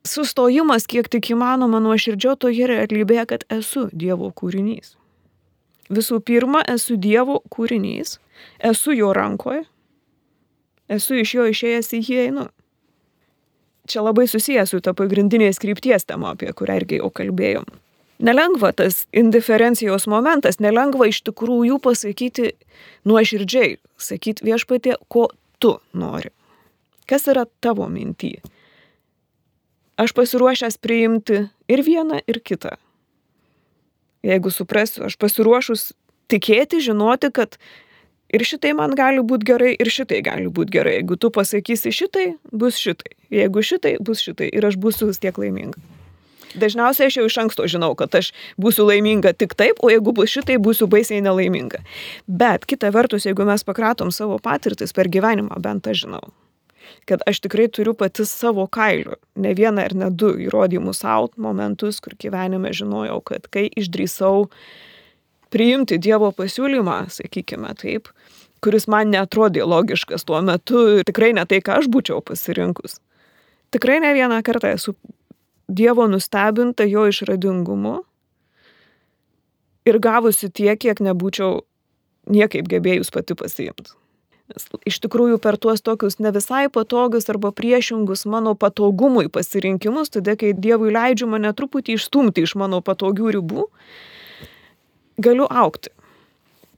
sustojimas 0.06 0.88
kiek 0.88 1.10
tik 1.12 1.28
įmanoma 1.34 1.82
nuoširdžio 1.84 2.36
toje 2.40 2.70
realybėje, 2.70 3.26
kad 3.34 3.46
esu 3.52 3.88
Dievo 3.92 4.32
kūrinys. 4.32 4.94
Visų 5.92 6.22
pirma, 6.24 6.64
esu 6.64 6.96
Dievo 6.96 7.42
kūrinys, 7.52 8.16
esu 8.64 8.96
jo 8.96 9.12
rankoje, 9.14 9.66
esu 10.88 11.20
iš 11.20 11.34
jo 11.36 11.50
išėjęs 11.52 11.92
į 11.98 12.04
jį 12.08 12.22
einu. 12.30 12.50
Čia 13.86 14.02
labai 14.02 14.24
susijęs 14.26 14.72
su 14.72 14.80
ta 14.82 14.96
pagrindinės 14.98 15.60
krypties 15.62 16.08
tema, 16.08 16.32
apie 16.34 16.50
kurią 16.56 16.80
irgi 16.80 16.98
jau 17.02 17.12
kalbėjom. 17.14 17.68
Nelengva 18.18 18.72
tas 18.72 19.04
indiferencijos 19.12 20.06
momentas, 20.08 20.56
nelengva 20.62 21.08
iš 21.10 21.20
tikrųjų 21.26 21.76
pasakyti 21.84 22.54
nuoširdžiai, 23.08 23.76
sakyti 24.00 24.46
viešpatie, 24.46 24.96
ko 25.12 25.28
tu 25.60 25.76
nori. 25.92 26.32
Kas 27.06 27.28
yra 27.28 27.44
tavo 27.60 27.86
mintį? 27.92 28.38
Aš 30.00 30.12
pasiruošęs 30.16 30.80
priimti 30.80 31.44
ir 31.72 31.82
vieną, 31.84 32.22
ir 32.28 32.40
kitą. 32.40 32.74
Jeigu 34.26 34.50
suprasiu, 34.50 35.04
aš 35.06 35.16
pasiruošus 35.20 35.92
tikėti, 36.32 36.80
žinoti, 36.84 37.30
kad 37.32 37.56
ir 38.32 38.44
šitai 38.44 38.72
man 38.76 38.96
gali 38.98 39.22
būti 39.24 39.48
gerai, 39.52 39.74
ir 39.76 39.92
šitai 39.92 40.22
gali 40.24 40.50
būti 40.52 40.74
gerai. 40.78 40.96
Jeigu 40.98 41.20
tu 41.20 41.30
pasakysi 41.32 41.92
šitai, 41.94 42.26
bus 42.52 42.80
šitai. 42.80 43.14
Jeigu 43.32 43.62
šitai, 43.62 43.96
bus 44.00 44.24
šitai. 44.24 44.50
Ir 44.52 44.66
aš 44.68 44.80
būsiu 44.80 45.12
vis 45.12 45.22
tiek 45.22 45.38
laiminga. 45.40 45.80
Dažniausiai 46.54 47.10
aš 47.10 47.18
jau 47.18 47.26
iš 47.26 47.36
anksto 47.42 47.66
žinau, 47.68 47.92
kad 47.98 48.14
aš 48.14 48.32
būsiu 48.60 48.86
laiminga 48.86 49.32
tik 49.34 49.56
taip, 49.58 49.82
o 49.82 49.90
jeigu 49.90 50.14
bus 50.16 50.30
šitai, 50.32 50.60
būsiu 50.62 50.88
baisiai 50.90 51.22
nelaiminga. 51.24 51.82
Bet 52.26 52.66
kita 52.70 52.92
vertus, 52.94 53.26
jeigu 53.26 53.46
mes 53.48 53.66
pakratom 53.66 54.12
savo 54.14 54.38
patirtis 54.42 54.94
per 54.96 55.10
gyvenimą, 55.12 55.58
bent 55.62 55.88
aš 55.90 56.04
žinau, 56.06 56.22
kad 57.08 57.22
aš 57.26 57.42
tikrai 57.44 57.68
turiu 57.68 57.94
pati 57.98 58.26
savo 58.28 58.66
kailiu, 58.66 59.18
ne 59.34 59.54
vieną 59.58 59.88
ir 59.90 59.96
ne 59.98 60.10
du 60.10 60.32
įrodymus 60.46 61.02
savo 61.02 61.32
momentus, 61.36 62.00
kur 62.00 62.14
gyvenime 62.18 62.72
žinojau, 62.76 63.20
kad 63.26 63.50
kai 63.50 63.66
išdrįsau 63.74 64.46
priimti 65.50 65.98
Dievo 66.02 66.32
pasiūlymą, 66.34 67.06
sakykime 67.12 67.74
taip, 67.78 68.10
kuris 68.64 68.88
man 68.90 69.12
netrodė 69.14 69.66
logiškas 69.66 70.26
tuo 70.26 70.40
metu 70.42 71.02
tikrai 71.06 71.32
ne 71.36 71.46
tai, 71.48 71.60
ką 71.62 71.80
aš 71.82 71.90
būčiau 71.92 72.22
pasirinkus. 72.24 72.98
Tikrai 73.74 74.00
ne 74.02 74.12
vieną 74.14 74.40
kartą 74.46 74.72
esu 74.74 74.94
Dievo 75.68 76.06
nustebinta 76.06 76.84
jo 76.86 77.06
išradingumu 77.10 78.00
ir 79.86 79.98
gavusi 80.02 80.50
tiek, 80.50 80.78
kiek 80.78 81.02
nebūčiau 81.02 81.62
niekaip 82.30 82.68
gebėjus 82.70 83.10
pati 83.14 83.34
pasiimti. 83.38 83.94
Nes 84.46 84.68
iš 84.86 85.00
tikrųjų 85.02 85.40
per 85.42 85.58
tuos 85.58 85.82
tokius 85.82 86.20
ne 86.22 86.30
visai 86.34 86.68
patogius 86.70 87.26
arba 87.32 87.50
priešingus 87.50 88.22
mano 88.30 88.54
patogumui 88.54 89.26
pasirinkimus, 89.26 90.12
tada 90.14 90.36
kai 90.38 90.52
Dievui 90.54 90.92
leidžiu 90.94 91.26
mane 91.30 91.50
truputį 91.50 91.98
išstumti 91.98 92.46
iš 92.46 92.54
mano 92.54 92.78
patogių 92.78 93.34
ribų, 93.38 93.66
galiu 95.18 95.50
aukti 95.50 95.90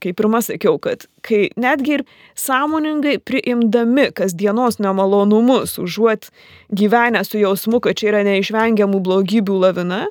kaip 0.03 0.17
pirmą 0.19 0.41
sakiau, 0.45 0.77
kad 0.81 1.05
kai 1.25 1.49
netgi 1.59 1.99
ir 1.99 2.03
sąmoningai 2.39 3.17
priimdami 3.23 4.09
kasdienos 4.15 4.79
nemalonumus, 4.83 5.77
užuot 5.81 6.29
gyvenę 6.73 7.23
su 7.27 7.41
jausmu, 7.41 7.81
kad 7.83 7.99
čia 7.99 8.11
yra 8.13 8.23
neišvengiamų 8.27 9.01
blogybių 9.05 9.59
lavina, 9.65 10.05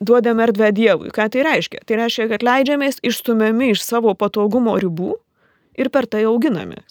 duodame 0.00 0.46
erdvę 0.48 0.72
Dievui. 0.76 1.12
Ką 1.14 1.28
tai 1.32 1.44
reiškia? 1.46 1.84
Tai 1.86 2.00
reiškia, 2.02 2.28
kad 2.32 2.46
leidžiamės 2.46 3.02
išstumiami 3.04 3.72
iš 3.74 3.84
savo 3.84 4.14
patogumo 4.18 4.78
ribų 4.80 5.16
ir 5.78 5.92
per 5.92 6.08
tai 6.10 6.24
auginami. 6.30 6.82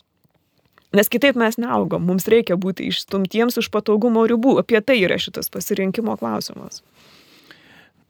Nes 0.91 1.07
kitaip 1.07 1.37
mes 1.39 1.55
neaugom, 1.55 2.03
mums 2.03 2.27
reikia 2.27 2.57
būti 2.59 2.89
išstumtiems 2.91 3.55
iš 3.61 3.69
patogumo 3.71 4.25
ribų. 4.27 4.57
Apie 4.59 4.81
tai 4.83 4.99
yra 5.05 5.15
šitas 5.21 5.47
pasirinkimo 5.53 6.17
klausimas 6.19 6.83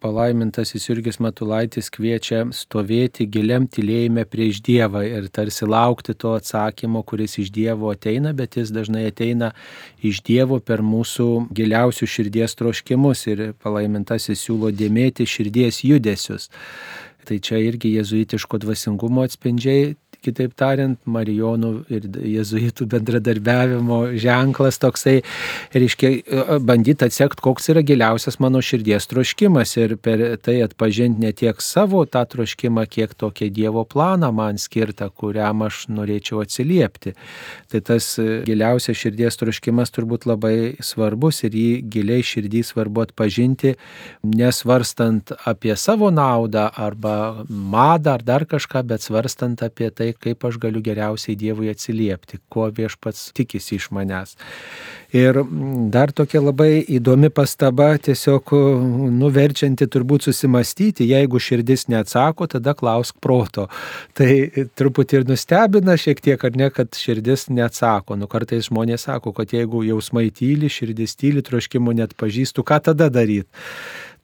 palaimintasis 0.02 0.88
Jurgis 0.90 1.20
Matulaitis 1.22 1.92
kviečia 1.94 2.42
stovėti 2.56 3.28
giliam 3.30 3.68
tylėjime 3.70 4.26
prieš 4.30 4.62
Dievą 4.66 5.04
ir 5.06 5.28
tarsi 5.34 5.68
laukti 5.70 6.16
to 6.18 6.34
atsakymo, 6.40 7.04
kuris 7.08 7.38
iš 7.42 7.52
Dievo 7.54 7.92
ateina, 7.94 8.34
bet 8.34 8.58
jis 8.58 8.74
dažnai 8.74 9.06
ateina 9.12 9.52
iš 10.02 10.24
Dievo 10.26 10.60
per 10.60 10.82
mūsų 10.82 11.28
giliausius 11.54 12.16
širdies 12.18 12.58
troškimus 12.60 13.26
ir 13.32 13.46
palaimintasis 13.62 14.42
siūlo 14.48 14.74
dėmėti 14.74 15.30
širdies 15.30 15.84
judesius. 15.86 16.50
Tai 17.26 17.38
čia 17.38 17.62
irgi 17.62 17.94
jezuitiško 18.00 18.58
dvasingumo 18.64 19.22
atspindžiai 19.28 19.94
kitaip 20.22 20.54
tariant, 20.58 21.00
marijonų 21.10 21.72
ir 21.90 22.06
jezuitų 22.36 22.86
bendradarbiavimo 22.92 24.02
ženklas 24.22 24.78
toksai, 24.82 25.22
reiškia, 25.74 26.12
bandyti 26.62 27.08
atsekti, 27.08 27.42
koks 27.42 27.72
yra 27.74 27.82
giliausias 27.86 28.38
mano 28.44 28.62
širdies 28.62 29.10
troškimas 29.10 29.74
ir 29.82 29.96
per 29.98 30.22
tai 30.46 30.60
atpažinti 30.66 31.26
ne 31.26 31.32
tiek 31.38 31.58
savo 31.64 32.04
tą 32.06 32.24
troškimą, 32.30 32.86
kiek 32.92 33.16
tokį 33.18 33.50
Dievo 33.52 33.84
planą 33.90 34.30
man 34.36 34.62
skirtą, 34.62 35.10
kuriam 35.10 35.66
aš 35.66 35.88
norėčiau 35.90 36.44
atsiliepti. 36.46 37.16
Tai 37.74 37.82
tas 37.90 38.14
giliausias 38.46 39.00
širdies 39.02 39.42
troškimas 39.42 39.94
turbūt 39.96 40.30
labai 40.30 40.56
svarbus 40.86 41.42
ir 41.48 41.58
jį 41.58 41.72
giliai 41.92 42.22
širdį 42.26 42.64
svarbu 42.68 43.08
atpažinti, 43.08 43.74
nesvarstant 44.28 45.34
apie 45.50 45.74
savo 45.76 46.12
naudą 46.14 46.70
arba 46.78 47.44
madą 47.50 48.20
ar 48.20 48.26
dar 48.28 48.46
kažką, 48.46 48.86
bet 48.86 49.02
svarstant 49.02 49.66
apie 49.66 49.90
tai, 49.90 50.11
tai, 50.12 50.20
kaip 50.20 50.46
aš 50.46 50.58
galiu 50.60 50.82
geriausiai 50.82 51.36
Dievui 51.36 51.70
atsiliepti, 51.72 52.40
ko 52.50 52.70
viešpats 52.70 53.32
tikisi 53.34 53.76
iš 53.76 53.90
manęs. 53.92 54.36
Ir 55.14 55.44
dar 55.92 56.12
tokia 56.12 56.42
labai 56.42 56.86
įdomi 56.88 57.30
pastaba, 57.30 57.98
tiesiog 57.98 58.54
nuverčianti 59.12 59.88
turbūt 59.88 60.24
susimastyti, 60.30 61.08
jeigu 61.10 61.40
širdis 61.40 61.88
neatsako, 61.92 62.48
tada 62.48 62.74
klausk 62.74 63.18
proto. 63.20 63.68
Tai 64.18 64.30
truputį 64.76 65.22
ir 65.22 65.28
nustebina 65.28 65.98
šiek 65.98 66.22
tiek, 66.22 66.44
ar 66.44 66.56
ne, 66.56 66.70
kad 66.72 66.96
širdis 66.96 67.50
neatsako. 67.50 68.16
Nu 68.16 68.30
kartais 68.32 68.70
žmonės 68.70 69.08
sako, 69.10 69.34
kad 69.36 69.52
jeigu 69.52 69.84
jausmai 69.84 70.30
tyli, 70.32 70.72
širdis 70.72 71.18
tyli, 71.20 71.44
troškimų 71.44 71.98
net 72.00 72.16
pažįstu, 72.20 72.64
ką 72.64 72.80
tada 72.92 73.12
daryti 73.12 73.50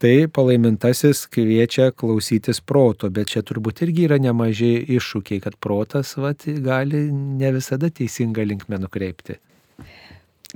tai 0.01 0.27
palaimintasis 0.29 1.25
kviečia 1.33 1.89
klausytis 1.95 2.62
proto, 2.62 3.10
bet 3.13 3.33
čia 3.33 3.43
turbūt 3.45 3.81
irgi 3.86 4.05
yra 4.07 4.19
nemaži 4.21 4.75
iššūkiai, 4.97 5.41
kad 5.43 5.57
protas 5.63 6.13
vat, 6.21 6.45
gali 6.45 7.07
ne 7.12 7.51
visada 7.55 7.89
teisinga 7.89 8.45
linkme 8.45 8.79
nukreipti. 8.83 9.39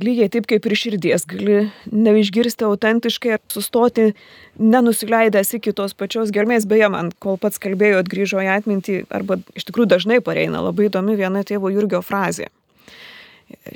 Lygiai 0.01 0.29
taip 0.31 0.45
kaip 0.47 0.65
ir 0.65 0.73
širdies 0.79 1.25
gali 1.27 1.57
neišgirsti 1.91 2.63
autentiškai 2.63 3.33
ir 3.35 3.41
sustoti 3.51 4.13
nenusileidęs 4.55 5.57
iki 5.57 5.73
tos 5.75 5.97
pačios 5.97 6.31
germės. 6.31 6.63
Beje, 6.69 6.87
man 6.93 7.11
kol 7.19 7.35
pats 7.41 7.59
kalbėjau, 7.61 7.99
atgrįžo 7.99 8.39
į 8.39 8.49
atmintį, 8.55 8.97
arba 9.11 9.41
iš 9.57 9.67
tikrųjų 9.67 9.91
dažnai 9.91 10.21
pareina 10.23 10.63
labai 10.63 10.87
įdomi 10.87 11.19
viena 11.19 11.43
tėvo 11.43 11.73
Jurgio 11.73 11.99
frazė 12.05 12.47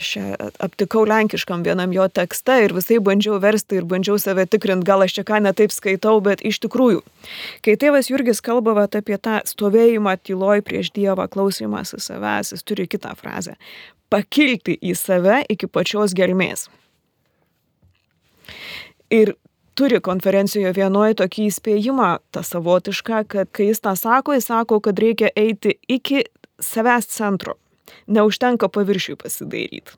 šią 0.02 0.36
aptikau 0.64 1.06
lenkiškam 1.08 1.64
vienam 1.66 1.94
jo 1.96 2.08
tekste 2.12 2.58
ir 2.66 2.74
visai 2.76 3.00
bandžiau 3.04 3.38
versti 3.42 3.80
ir 3.80 3.88
bandžiau 3.90 4.18
save 4.22 4.46
tikrinti, 4.50 4.88
gal 4.88 5.06
aš 5.06 5.18
čia 5.18 5.26
ką 5.28 5.40
netaip 5.46 5.74
skaitau, 5.74 6.18
bet 6.26 6.44
iš 6.46 6.60
tikrųjų, 6.66 7.02
kai 7.66 7.78
tėvas 7.82 8.10
Jurgis 8.12 8.44
kalba 8.46 8.76
vat, 8.78 8.98
apie 8.98 9.18
tą 9.18 9.40
stovėjimą 9.48 10.18
tyloj 10.26 10.64
prieš 10.66 10.92
Dievą, 10.96 11.28
klausimąsi 11.32 12.00
savęs, 12.02 12.54
jis 12.56 12.64
turi 12.64 12.88
kitą 12.88 13.16
frazę- 13.20 13.56
pakilti 14.14 14.78
į 14.82 14.96
save 14.96 15.44
iki 15.50 15.68
pačios 15.68 16.14
gelmės. 16.14 16.70
Ir 19.10 19.36
turi 19.76 20.00
konferencijoje 20.02 20.72
vienoje 20.74 21.16
tokį 21.22 21.50
įspėjimą, 21.52 22.20
tą 22.32 22.42
savotišką, 22.44 23.28
kad 23.28 23.52
kai 23.52 23.70
jis 23.72 23.80
tą 23.80 23.96
sako, 23.98 24.34
jis 24.34 24.46
sako, 24.46 24.80
kad 24.80 24.96
reikia 24.96 25.30
eiti 25.36 25.76
iki 25.88 26.24
savęs 26.60 27.08
centro 27.08 27.56
neužtenka 28.08 28.70
paviršiui 28.70 29.18
pasidairyti. 29.22 29.96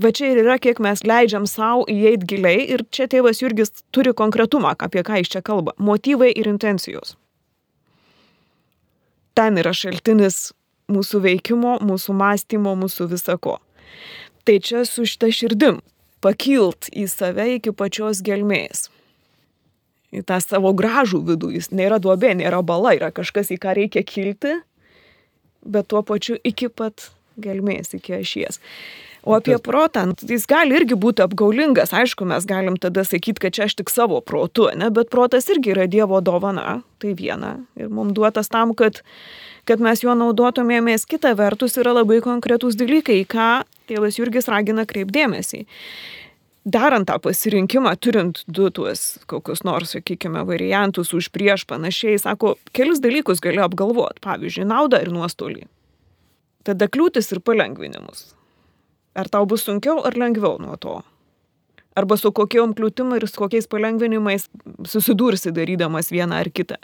Va 0.00 0.10
čia 0.10 0.32
ir 0.32 0.40
yra, 0.42 0.56
kiek 0.58 0.80
mes 0.82 1.04
leidžiam 1.06 1.46
savo 1.46 1.84
įeiti 1.90 2.26
giliai 2.32 2.64
ir 2.74 2.82
čia 2.90 3.06
tėvas 3.10 3.42
Jurgis 3.42 3.70
turi 3.94 4.14
konkretumą, 4.16 4.74
apie 4.78 5.04
ką 5.06 5.20
jis 5.20 5.30
čia 5.36 5.42
kalba- 5.42 5.74
motyvai 5.90 6.32
ir 6.34 6.46
intencijos. 6.50 7.16
Ten 9.34 9.58
yra 9.58 9.70
šaltinis 9.70 10.52
mūsų 10.88 11.20
veikimo, 11.20 11.78
mūsų 11.80 12.14
mąstymo, 12.14 12.74
mūsų 12.74 13.08
visako. 13.10 13.58
Tai 14.44 14.58
čia 14.58 14.84
su 14.84 15.02
šita 15.02 15.30
širdim 15.30 15.80
pakilt 16.20 16.88
į 16.92 17.08
save 17.08 17.54
iki 17.56 17.72
pačios 17.72 18.22
gelmės. 18.22 18.88
į 20.14 20.22
tą 20.22 20.38
savo 20.38 20.70
gražų 20.78 21.24
vidų, 21.26 21.48
jis 21.56 21.72
nėra 21.74 21.98
duobė, 21.98 22.36
nėra 22.38 22.62
bala, 22.62 22.92
yra 22.94 23.10
kažkas, 23.10 23.50
į 23.50 23.58
ką 23.58 23.74
reikia 23.74 24.04
kilti, 24.06 24.60
bet 25.64 25.90
tuo 25.92 26.02
pačiu 26.06 26.38
iki 26.44 26.68
pat 26.68 27.10
gelmės, 27.40 27.94
iki 27.96 28.20
ašies. 28.20 28.60
O 29.24 29.32
apie 29.32 29.56
protą, 29.56 30.10
jis 30.28 30.44
gali 30.44 30.76
irgi 30.76 30.98
būti 31.00 31.24
apgaulingas, 31.24 31.94
aišku, 31.96 32.26
mes 32.28 32.44
galim 32.44 32.76
tada 32.76 33.06
sakyti, 33.08 33.40
kad 33.40 33.56
čia 33.56 33.64
aš 33.64 33.78
tik 33.78 33.88
savo 33.88 34.20
protu, 34.20 34.68
ne? 34.76 34.90
bet 34.92 35.08
protas 35.12 35.48
irgi 35.48 35.72
yra 35.72 35.86
Dievo 35.88 36.20
dovana, 36.20 36.82
tai 37.00 37.14
viena. 37.16 37.54
Ir 37.80 37.88
mums 37.88 38.12
duotas 38.16 38.52
tam, 38.52 38.74
kad, 38.76 39.00
kad 39.64 39.80
mes 39.80 40.04
juo 40.04 40.12
naudotumėmės. 40.20 41.08
Kita 41.08 41.32
vertus 41.40 41.78
yra 41.80 41.96
labai 41.96 42.20
konkretūs 42.24 42.76
dalykai, 42.76 43.22
ką 43.24 43.64
tėvas 43.88 44.20
Jurgis 44.20 44.50
ragina 44.52 44.84
kreipdėmėsi 44.88 45.64
darant 46.64 47.08
tą 47.08 47.18
pasirinkimą, 47.20 47.92
turint 48.00 48.42
du 48.48 48.70
tuos 48.74 49.18
kokius 49.30 49.64
nors, 49.64 49.94
sakykime, 49.94 50.44
variantus 50.48 51.12
už 51.16 51.30
prieš 51.34 51.66
panašiai, 51.68 52.18
sako, 52.20 52.54
kelius 52.76 53.02
dalykus 53.04 53.42
gali 53.44 53.62
apgalvoti, 53.64 54.22
pavyzdžiui, 54.24 54.68
naudą 54.68 55.00
ir 55.04 55.12
nuostolį. 55.14 55.66
Tada 56.64 56.88
kliūtis 56.88 57.28
ir 57.34 57.42
palengvinimus. 57.44 58.32
Ar 59.14 59.28
tau 59.30 59.44
bus 59.46 59.66
sunkiau 59.66 60.00
ar 60.02 60.16
lengviau 60.18 60.56
nuo 60.58 60.76
to? 60.80 61.00
Arba 61.94 62.16
su 62.18 62.32
kokiom 62.34 62.72
kliūtim 62.74 63.12
ir 63.14 63.28
su 63.30 63.38
kokiais 63.38 63.68
palengvinimais 63.70 64.48
susidursi 64.88 65.52
darydamas 65.54 66.10
vieną 66.10 66.40
ar 66.42 66.50
kitą. 66.50 66.80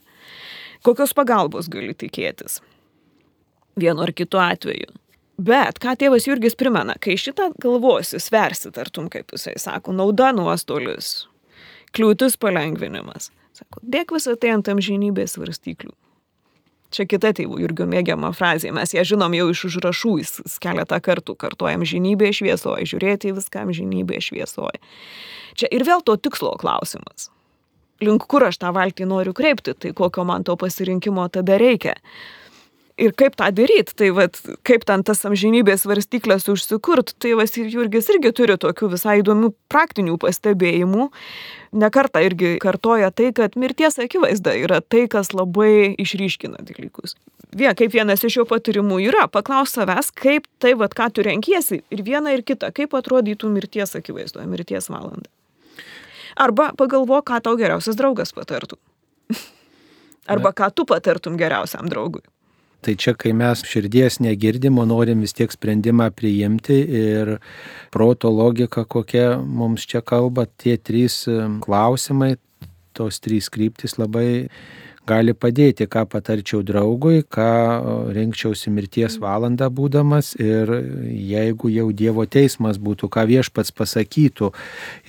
Kokios 0.86 1.16
pagalbos 1.16 1.66
gali 1.72 1.96
tikėtis 1.96 2.60
vienu 3.80 4.02
ar 4.04 4.12
kitu 4.12 4.38
atveju. 4.38 4.92
Bet 5.40 5.78
ką 5.80 5.94
tėvas 5.96 6.26
Jurgis 6.28 6.56
primena, 6.58 6.96
kai 7.00 7.14
šitą 7.16 7.52
galvosi, 7.62 8.18
sversi 8.20 8.68
tartum, 8.76 9.06
kaip 9.12 9.32
jisai 9.32 9.54
sako, 9.60 9.94
nauda 9.96 10.34
nuostolis, 10.36 11.24
kliūtis 11.96 12.36
palengvinimas. 12.40 13.30
Sako, 13.56 13.80
dėk 13.80 14.12
visą 14.12 14.34
tai 14.40 14.52
ant 14.56 14.68
amžinybės 14.68 15.38
svarstyklių. 15.38 15.94
Čia 16.90 17.06
kita 17.06 17.30
tėvų 17.38 17.60
Jurgio 17.62 17.86
mėgiama 17.88 18.32
frazė, 18.36 18.72
mes 18.74 18.92
ją 18.92 19.04
žinom 19.06 19.32
jau 19.38 19.46
iš 19.52 19.62
užrašų, 19.70 20.12
jis 20.20 20.58
keletą 20.60 20.98
kartų 21.06 21.36
kartuojam 21.38 21.86
žinybė 21.86 22.32
šviesoje, 22.36 22.88
žiūrėti 22.90 23.32
viskam 23.36 23.70
žinybė 23.72 24.18
šviesoje. 24.26 24.82
Čia 25.56 25.70
ir 25.70 25.86
vėl 25.86 26.02
to 26.04 26.18
tikslo 26.18 26.56
klausimas. 26.60 27.30
Link 28.02 28.26
kur 28.28 28.44
aš 28.48 28.58
tą 28.60 28.74
valtį 28.76 29.06
noriu 29.08 29.32
kreipti, 29.36 29.72
tai 29.72 29.94
kokio 29.96 30.26
man 30.26 30.44
to 30.44 30.58
pasirinkimo 30.58 31.28
tada 31.32 31.56
reikia 31.62 31.94
ir 33.00 33.14
kaip 33.16 33.36
tą 33.38 33.48
daryti, 33.54 33.94
tai 33.96 34.10
vat, 34.14 34.38
kaip 34.66 34.84
ten 34.88 35.02
tas 35.06 35.22
amžinybės 35.28 35.86
varstyklės 35.88 36.46
užsikurt, 36.52 37.14
tai 37.22 37.32
vas 37.38 37.56
ir 37.58 37.70
Jurgis 37.72 38.10
irgi 38.12 38.32
turi 38.36 38.56
tokių 38.60 38.90
visai 38.94 39.20
įdomių 39.22 39.52
praktinių 39.72 40.18
pastebėjimų. 40.20 41.08
Nekarta 41.80 42.22
irgi 42.26 42.56
kartoja 42.62 43.10
tai, 43.14 43.30
kad 43.36 43.56
mirties 43.60 44.00
akivaizda 44.02 44.56
yra 44.58 44.80
tai, 44.82 45.06
kas 45.10 45.32
labai 45.36 45.94
išryškina 46.02 46.64
dalykus. 46.66 47.16
Vien, 47.56 47.74
kaip 47.78 47.94
vienas 47.94 48.22
iš 48.26 48.40
jo 48.40 48.46
patyrimų 48.46 49.00
yra, 49.08 49.26
paklaus 49.30 49.74
savęs, 49.74 50.12
kaip 50.14 50.46
tai, 50.62 50.76
vat, 50.78 50.94
ką 50.94 51.08
tu 51.14 51.24
renkiesi, 51.26 51.80
ir 51.90 52.02
viena 52.06 52.34
ir 52.34 52.44
kita, 52.46 52.70
kaip 52.74 52.94
atrodytų 52.98 53.50
mirties 53.50 53.96
akivaizdoje, 53.98 54.46
mirties 54.50 54.90
valanda. 54.92 55.26
Arba 56.38 56.70
pagalvo, 56.78 57.18
ką 57.26 57.40
tau 57.42 57.56
geriausias 57.58 57.98
draugas 57.98 58.30
patartų. 58.36 58.78
Arba 60.30 60.52
ką 60.54 60.70
tu 60.74 60.86
patartum 60.86 61.38
geriausiam 61.40 61.90
draugui. 61.90 62.22
Tai 62.80 62.94
čia, 62.96 63.12
kai 63.12 63.34
mes 63.36 63.60
širdies 63.68 64.20
negirdim, 64.24 64.78
o 64.80 64.86
norim 64.88 65.20
vis 65.20 65.34
tiek 65.36 65.52
sprendimą 65.52 66.08
priimti 66.16 66.78
ir 66.80 67.36
proto 67.92 68.30
logika, 68.32 68.86
kokia 68.88 69.34
mums 69.40 69.84
čia 69.88 70.00
kalba, 70.00 70.46
tie 70.60 70.78
trys 70.80 71.26
klausimai, 71.60 72.36
tos 72.96 73.20
trys 73.20 73.50
kryptis 73.52 73.98
labai 74.00 74.48
gali 75.10 75.34
padėti, 75.34 75.86
ką 75.90 76.04
patarčiau 76.10 76.62
draugui, 76.66 77.22
ką 77.24 77.50
rinkčiausi 78.14 78.72
mirties 78.72 79.16
valandą 79.22 79.70
būdamas 79.72 80.34
ir 80.38 80.70
jeigu 81.10 81.70
jau 81.72 81.88
Dievo 81.96 82.26
teismas 82.30 82.78
būtų, 82.78 83.10
ką 83.12 83.26
viešpats 83.30 83.74
pasakytų 83.76 84.52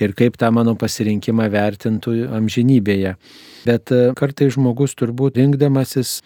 ir 0.02 0.16
kaip 0.18 0.38
tą 0.40 0.50
mano 0.54 0.74
pasirinkimą 0.80 1.48
vertintų 1.52 2.16
amžinybėje. 2.40 3.16
Bet 3.62 3.92
kartai 4.18 4.50
žmogus 4.50 4.96
turbūt 4.98 5.38
rinkdamasis 5.38 6.20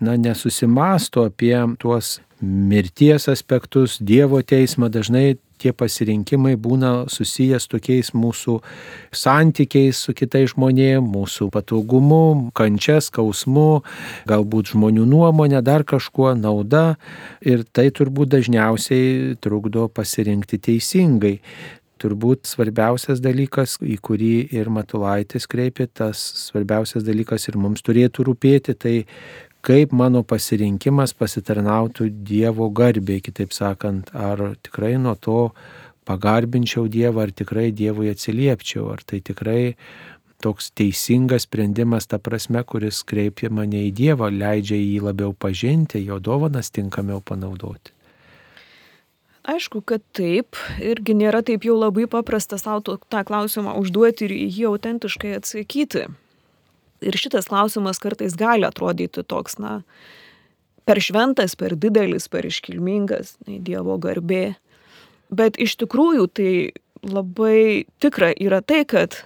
na, 0.00 0.16
nesusimasto 0.16 1.24
apie 1.28 1.54
tuos 1.78 2.18
mirties 2.40 3.28
aspektus, 3.28 3.98
Dievo 4.00 4.40
teismą, 4.42 4.88
dažnai 4.88 5.36
tie 5.60 5.72
pasirinkimai 5.76 6.54
būna 6.60 6.92
susijęs 7.12 7.68
tokiais 7.70 8.12
mūsų 8.16 8.56
santykiais 9.12 9.98
su 10.06 10.14
kitais 10.16 10.54
žmonėmis, 10.54 11.10
mūsų 11.10 11.50
patogumu, 11.52 12.50
kančia, 12.56 12.98
skausmu, 13.04 13.82
galbūt 14.30 14.72
žmonių 14.74 15.04
nuomonė, 15.10 15.60
dar 15.66 15.84
kažkuo 15.84 16.32
nauda. 16.38 16.94
Ir 17.44 17.66
tai 17.68 17.90
turbūt 17.92 18.32
dažniausiai 18.36 19.36
trukdo 19.44 19.88
pasirinkti 19.92 20.60
teisingai. 20.70 21.36
Turbūt 22.00 22.48
svarbiausias 22.48 23.20
dalykas, 23.20 23.76
į 23.84 23.98
kurį 24.00 24.34
ir 24.56 24.70
Matulaitis 24.72 25.44
kreipė, 25.50 25.84
tas 25.84 26.22
svarbiausias 26.46 27.04
dalykas 27.04 27.44
ir 27.50 27.58
mums 27.60 27.84
turėtų 27.84 28.24
rūpėti, 28.30 28.72
tai 28.72 28.94
kaip 29.66 29.92
mano 29.96 30.22
pasirinkimas 30.26 31.14
pasitarnautų 31.18 32.08
Dievo 32.26 32.70
garbė, 32.72 33.20
kitaip 33.24 33.52
sakant, 33.56 34.12
ar 34.14 34.54
tikrai 34.64 34.96
nuo 34.98 35.16
to 35.16 35.50
pagarbinčiau 36.08 36.88
Dievą, 36.88 37.28
ar 37.28 37.34
tikrai 37.36 37.70
Dievui 37.76 38.10
atsiliepčiau, 38.12 38.88
ar 38.94 39.04
tai 39.06 39.20
tikrai 39.20 39.76
toks 40.40 40.70
teisingas 40.72 41.44
sprendimas, 41.44 42.08
ta 42.08 42.18
prasme, 42.18 42.62
kuris 42.64 43.02
kreipia 43.04 43.50
mane 43.52 43.84
į 43.90 43.94
Dievą, 43.96 44.30
leidžia 44.32 44.78
jį 44.80 45.00
labiau 45.10 45.34
pažinti, 45.36 46.00
jo 46.06 46.18
dovanas 46.18 46.72
tinkamiau 46.72 47.20
panaudoti. 47.20 47.92
Aišku, 49.50 49.80
kad 49.88 50.02
taip, 50.16 50.56
irgi 50.84 51.14
nėra 51.16 51.40
taip 51.44 51.64
jau 51.64 51.74
labai 51.78 52.04
paprasta 52.10 52.58
savo 52.60 52.96
tą 53.00 53.22
klausimą 53.26 53.72
užduoti 53.80 54.28
ir 54.28 54.34
jį 54.36 54.66
autentiškai 54.70 55.32
atsakyti. 55.38 56.08
Ir 57.00 57.16
šitas 57.16 57.48
klausimas 57.48 58.00
kartais 58.02 58.36
gali 58.36 58.66
atrodyti 58.68 59.24
toks, 59.24 59.56
na, 59.62 59.80
per 60.84 61.00
šventas, 61.00 61.56
per 61.56 61.76
didelis, 61.80 62.28
per 62.28 62.48
iškilmingas, 62.48 63.36
na, 63.46 63.58
Dievo 63.64 63.96
garbė. 64.00 64.56
Bet 65.30 65.56
iš 65.62 65.76
tikrųjų 65.80 66.26
tai 66.34 66.52
labai 67.06 67.86
tikra 68.02 68.32
yra 68.34 68.60
tai, 68.60 68.82
kad 68.84 69.22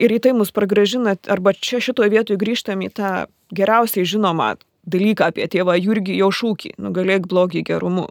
ir 0.00 0.14
į 0.16 0.22
tai 0.24 0.32
mus 0.34 0.50
pragražina, 0.54 1.14
arba 1.28 1.52
čia 1.52 1.82
šitoje 1.84 2.10
vietoje 2.12 2.40
grįžtam 2.40 2.82
į 2.86 2.90
tą 2.96 3.12
geriausiai 3.54 4.08
žinomą 4.08 4.54
dalyką 4.90 5.28
apie 5.30 5.46
tėvą 5.50 5.76
Jurgį 5.78 6.16
jo 6.22 6.30
šūkį- 6.32 6.74
nugalėk 6.84 7.28
blogį 7.28 7.62
gerumu. 7.66 8.08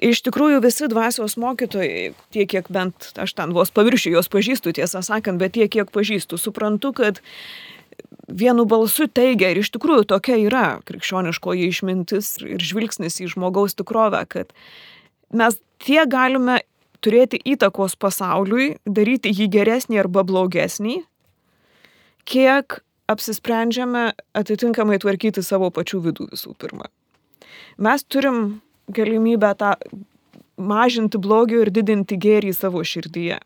Iš 0.00 0.22
tikrųjų 0.24 0.62
visi 0.64 0.88
dvasios 0.88 1.36
mokytojai, 1.36 2.14
tiek 2.32 2.48
kiek 2.48 2.68
bent 2.72 3.12
aš 3.20 3.34
ten 3.36 3.52
vos 3.52 3.70
paviršiu 3.70 4.12
jos 4.16 4.28
pažįstu, 4.28 4.72
tiesą 4.72 5.04
sakant, 5.04 5.38
bet 5.38 5.52
tiek 5.52 5.70
kiek 5.70 5.90
pažįstu, 5.92 6.38
suprantu, 6.40 6.94
kad 6.94 7.20
vienu 8.30 8.64
balsu 8.68 9.08
teigia, 9.10 9.50
ir 9.50 9.60
iš 9.62 9.72
tikrųjų 9.74 10.06
tokia 10.12 10.38
yra 10.40 10.64
krikščioniškoji 10.88 11.68
išmintis 11.70 12.36
ir 12.46 12.62
žvilgsnis 12.62 13.20
į 13.22 13.30
žmogaus 13.34 13.76
tikrovę, 13.78 14.22
kad 14.30 14.54
mes 15.34 15.58
tie 15.82 16.04
galime 16.10 16.60
turėti 17.04 17.40
įtakos 17.54 17.96
pasauliui, 18.00 18.76
daryti 18.84 19.32
jį 19.32 19.48
geresnį 19.56 20.02
arba 20.02 20.24
blogesnį, 20.26 21.00
kiek 22.28 22.80
apsisprendžiame 23.10 24.10
atitinkamai 24.38 25.00
tvarkyti 25.02 25.42
savo 25.42 25.70
pačių 25.74 26.04
vidų 26.06 26.30
visų 26.34 26.54
pirma. 26.60 26.90
Mes 27.80 28.04
turim 28.04 28.60
galimybę 28.92 29.54
tą 29.58 29.74
mažinti 30.60 31.18
blogio 31.18 31.64
ir 31.64 31.72
didinti 31.72 32.18
gėrį 32.20 32.52
savo 32.54 32.84
širdyje 32.84 33.40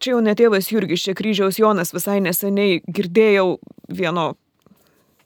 čia 0.00 0.14
jau 0.14 0.24
ne 0.24 0.34
tėvas 0.38 0.70
Jurgis, 0.72 1.04
čia 1.06 1.16
kryžiaus 1.18 1.60
Jonas 1.60 1.94
visai 1.94 2.20
neseniai 2.24 2.82
girdėjau 2.86 3.58
vieno 3.88 4.32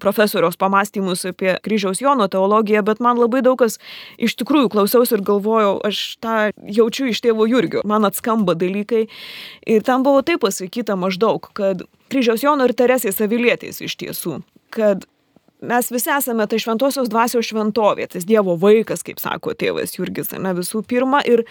profesoriaus 0.03 0.59
pamastymus 0.59 1.25
apie 1.29 1.55
kryžiaus 1.63 2.03
Jono 2.03 2.27
teologiją, 2.29 2.83
bet 2.87 3.01
man 3.05 3.21
labai 3.21 3.43
daug 3.47 3.61
kas 3.63 3.79
iš 4.23 4.35
tikrųjų 4.41 4.73
klausiausi 4.75 5.17
ir 5.17 5.25
galvojau, 5.27 5.77
aš 5.87 6.03
tą 6.23 6.37
jaučiu 6.79 7.11
iš 7.13 7.23
tėvo 7.25 7.47
Jurgio, 7.51 7.85
man 7.89 8.09
atskamba 8.09 8.57
dalykai. 8.59 9.07
Ir 9.67 9.87
ten 9.87 10.03
buvo 10.07 10.25
taip 10.27 10.43
pasakyta 10.45 10.99
maždaug, 10.99 11.47
kad 11.57 11.87
kryžiaus 12.13 12.45
Jono 12.45 12.67
ir 12.69 12.77
Teresės 12.77 13.23
avilietės 13.23 13.83
iš 13.85 13.97
tiesų, 14.03 14.41
kad 14.75 15.07
mes 15.63 15.91
visi 15.95 16.11
esame 16.11 16.49
tai 16.51 16.59
šventosios 16.63 17.11
dvasios 17.13 17.47
šventovė, 17.47 18.09
tas 18.11 18.27
Dievo 18.27 18.59
vaikas, 18.59 19.05
kaip 19.07 19.23
sako 19.23 19.55
tėvas 19.55 19.95
Jurgis, 19.99 20.35
ne 20.35 20.55
visų 20.59 20.83
pirma. 20.89 21.23
Ir 21.23 21.47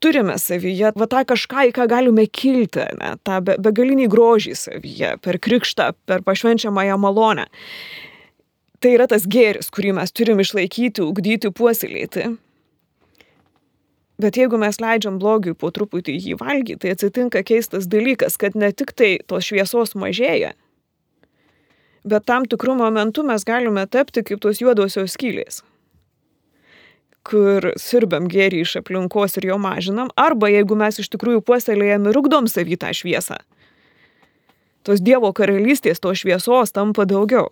turime 0.00 0.38
savyje, 0.38 0.92
va 0.98 1.08
tą 1.10 1.24
kažką, 1.28 1.68
į 1.68 1.74
ką 1.76 1.86
galime 1.90 2.26
kilti, 2.26 2.86
ne, 3.00 3.14
tą 3.26 3.40
be, 3.44 3.56
begalinį 3.62 4.08
grožį 4.12 4.54
savyje, 4.58 5.14
per 5.24 5.38
krikštą, 5.42 5.92
per 6.08 6.24
pašvenčiamąją 6.26 6.98
malonę. 7.02 7.48
Tai 8.78 8.92
yra 8.94 9.08
tas 9.10 9.26
gėris, 9.26 9.72
kurį 9.74 9.96
mes 9.98 10.14
turim 10.14 10.38
išlaikyti, 10.42 11.02
ugdyti, 11.02 11.50
puoselėti. 11.50 12.28
Bet 14.18 14.38
jeigu 14.38 14.58
mes 14.58 14.80
leidžiam 14.82 15.18
blogiui 15.22 15.54
po 15.54 15.70
truputį 15.74 16.16
jį 16.18 16.38
valgyti, 16.40 16.80
tai 16.82 16.94
atsitinka 16.94 17.42
keistas 17.46 17.86
dalykas, 17.90 18.38
kad 18.38 18.56
ne 18.58 18.72
tik 18.74 18.90
tai 18.98 19.12
tos 19.30 19.46
šviesos 19.46 19.94
mažėja, 19.98 20.54
bet 22.08 22.26
tam 22.26 22.46
tikrų 22.50 22.74
momentų 22.80 23.26
mes 23.30 23.46
galime 23.46 23.86
tapti 23.86 24.24
kaip 24.26 24.42
tos 24.42 24.62
juodosios 24.62 25.14
skylės, 25.14 25.62
kur 27.28 27.72
sirbam 27.80 28.26
gėrį 28.30 28.62
iš 28.64 28.78
aplinkos 28.80 29.36
ir 29.38 29.50
jo 29.50 29.58
mažinam, 29.60 30.10
arba 30.16 30.50
jeigu 30.52 30.78
mes 30.78 31.00
iš 31.02 31.10
tikrųjų 31.12 31.44
puoselėjam 31.44 32.08
ir 32.08 32.18
ugdom 32.20 32.48
savį 32.50 32.80
tą 32.80 32.92
šviesą, 32.96 33.38
tos 34.88 35.02
Dievo 35.04 35.32
karalystės, 35.36 36.00
tos 36.00 36.22
šviesos 36.22 36.72
tampa 36.72 37.04
daugiau. 37.08 37.50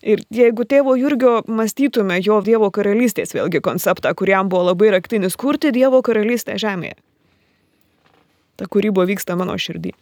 Ir 0.00 0.22
jeigu 0.32 0.64
tėvo 0.64 0.94
Jurgio 0.96 1.42
mąstytume 1.44 2.16
jo 2.24 2.40
Dievo 2.44 2.70
karalystės 2.72 3.34
vėlgi 3.36 3.60
konceptą, 3.60 4.14
kuriam 4.16 4.48
buvo 4.48 4.70
labai 4.70 4.94
raktinis 4.96 5.36
kurti 5.36 5.74
Dievo 5.76 6.00
karalystę 6.02 6.56
žemėje. 6.58 6.96
Ta 8.56 8.68
kūryba 8.68 9.04
vyksta 9.08 9.36
mano 9.36 9.58
širdį. 9.60 9.92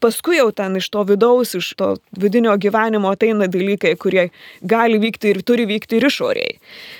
Paskui 0.00 0.36
jau 0.36 0.50
ten 0.52 0.76
iš 0.76 0.90
to 0.92 1.02
vidaus, 1.08 1.54
iš 1.56 1.72
to 1.78 1.94
vidinio 2.20 2.52
gyvenimo 2.60 3.10
ateina 3.14 3.48
dalykai, 3.48 3.94
kurie 3.96 4.28
gali 4.60 5.00
vykti 5.00 5.32
ir 5.32 5.42
turi 5.46 5.64
vykti 5.68 5.96
ir 5.96 6.08
išoriai. 6.10 6.58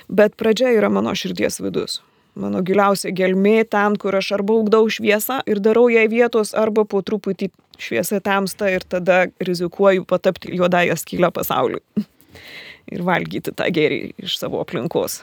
Bet 0.08 0.36
pradžia 0.40 0.72
yra 0.76 0.88
mano 0.92 1.12
širdies 1.12 1.60
vidus. 1.60 2.00
Mano 2.36 2.60
giliausia 2.64 3.12
gelmė 3.16 3.62
ten, 3.68 3.96
kur 4.00 4.16
aš 4.16 4.34
arba 4.36 4.56
augdau 4.56 4.88
šviesą 4.92 5.38
ir 5.48 5.60
darau 5.64 5.86
jai 5.92 6.04
vietos, 6.12 6.52
arba 6.56 6.84
po 6.84 7.00
truputį 7.04 7.48
šviesa 7.80 8.20
temsta 8.24 8.68
ir 8.72 8.84
tada 8.84 9.26
rizikuoju 9.40 10.04
patapti 10.08 10.56
juodąją 10.56 10.96
skylę 10.96 11.32
pasauliui 11.32 12.04
ir 12.92 13.04
valgyti 13.04 13.52
tą 13.56 13.68
gėrį 13.72 14.00
iš 14.24 14.36
savo 14.40 14.60
aplinkos. 14.64 15.22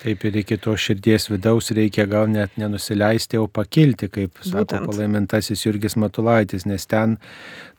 Taip 0.00 0.22
ir 0.24 0.36
iki 0.40 0.56
to 0.56 0.72
širdies 0.80 1.28
vidaus 1.28 1.66
reikia 1.76 2.06
gal 2.08 2.28
net 2.32 2.54
nenusileisti, 2.56 3.36
o 3.36 3.44
pakilti, 3.52 4.08
kaip 4.08 4.38
sako 4.40 4.78
palaimintasis 4.86 5.66
Jurgis 5.66 5.98
Matulaitis, 6.00 6.64
nes 6.64 6.86
ten 6.88 7.18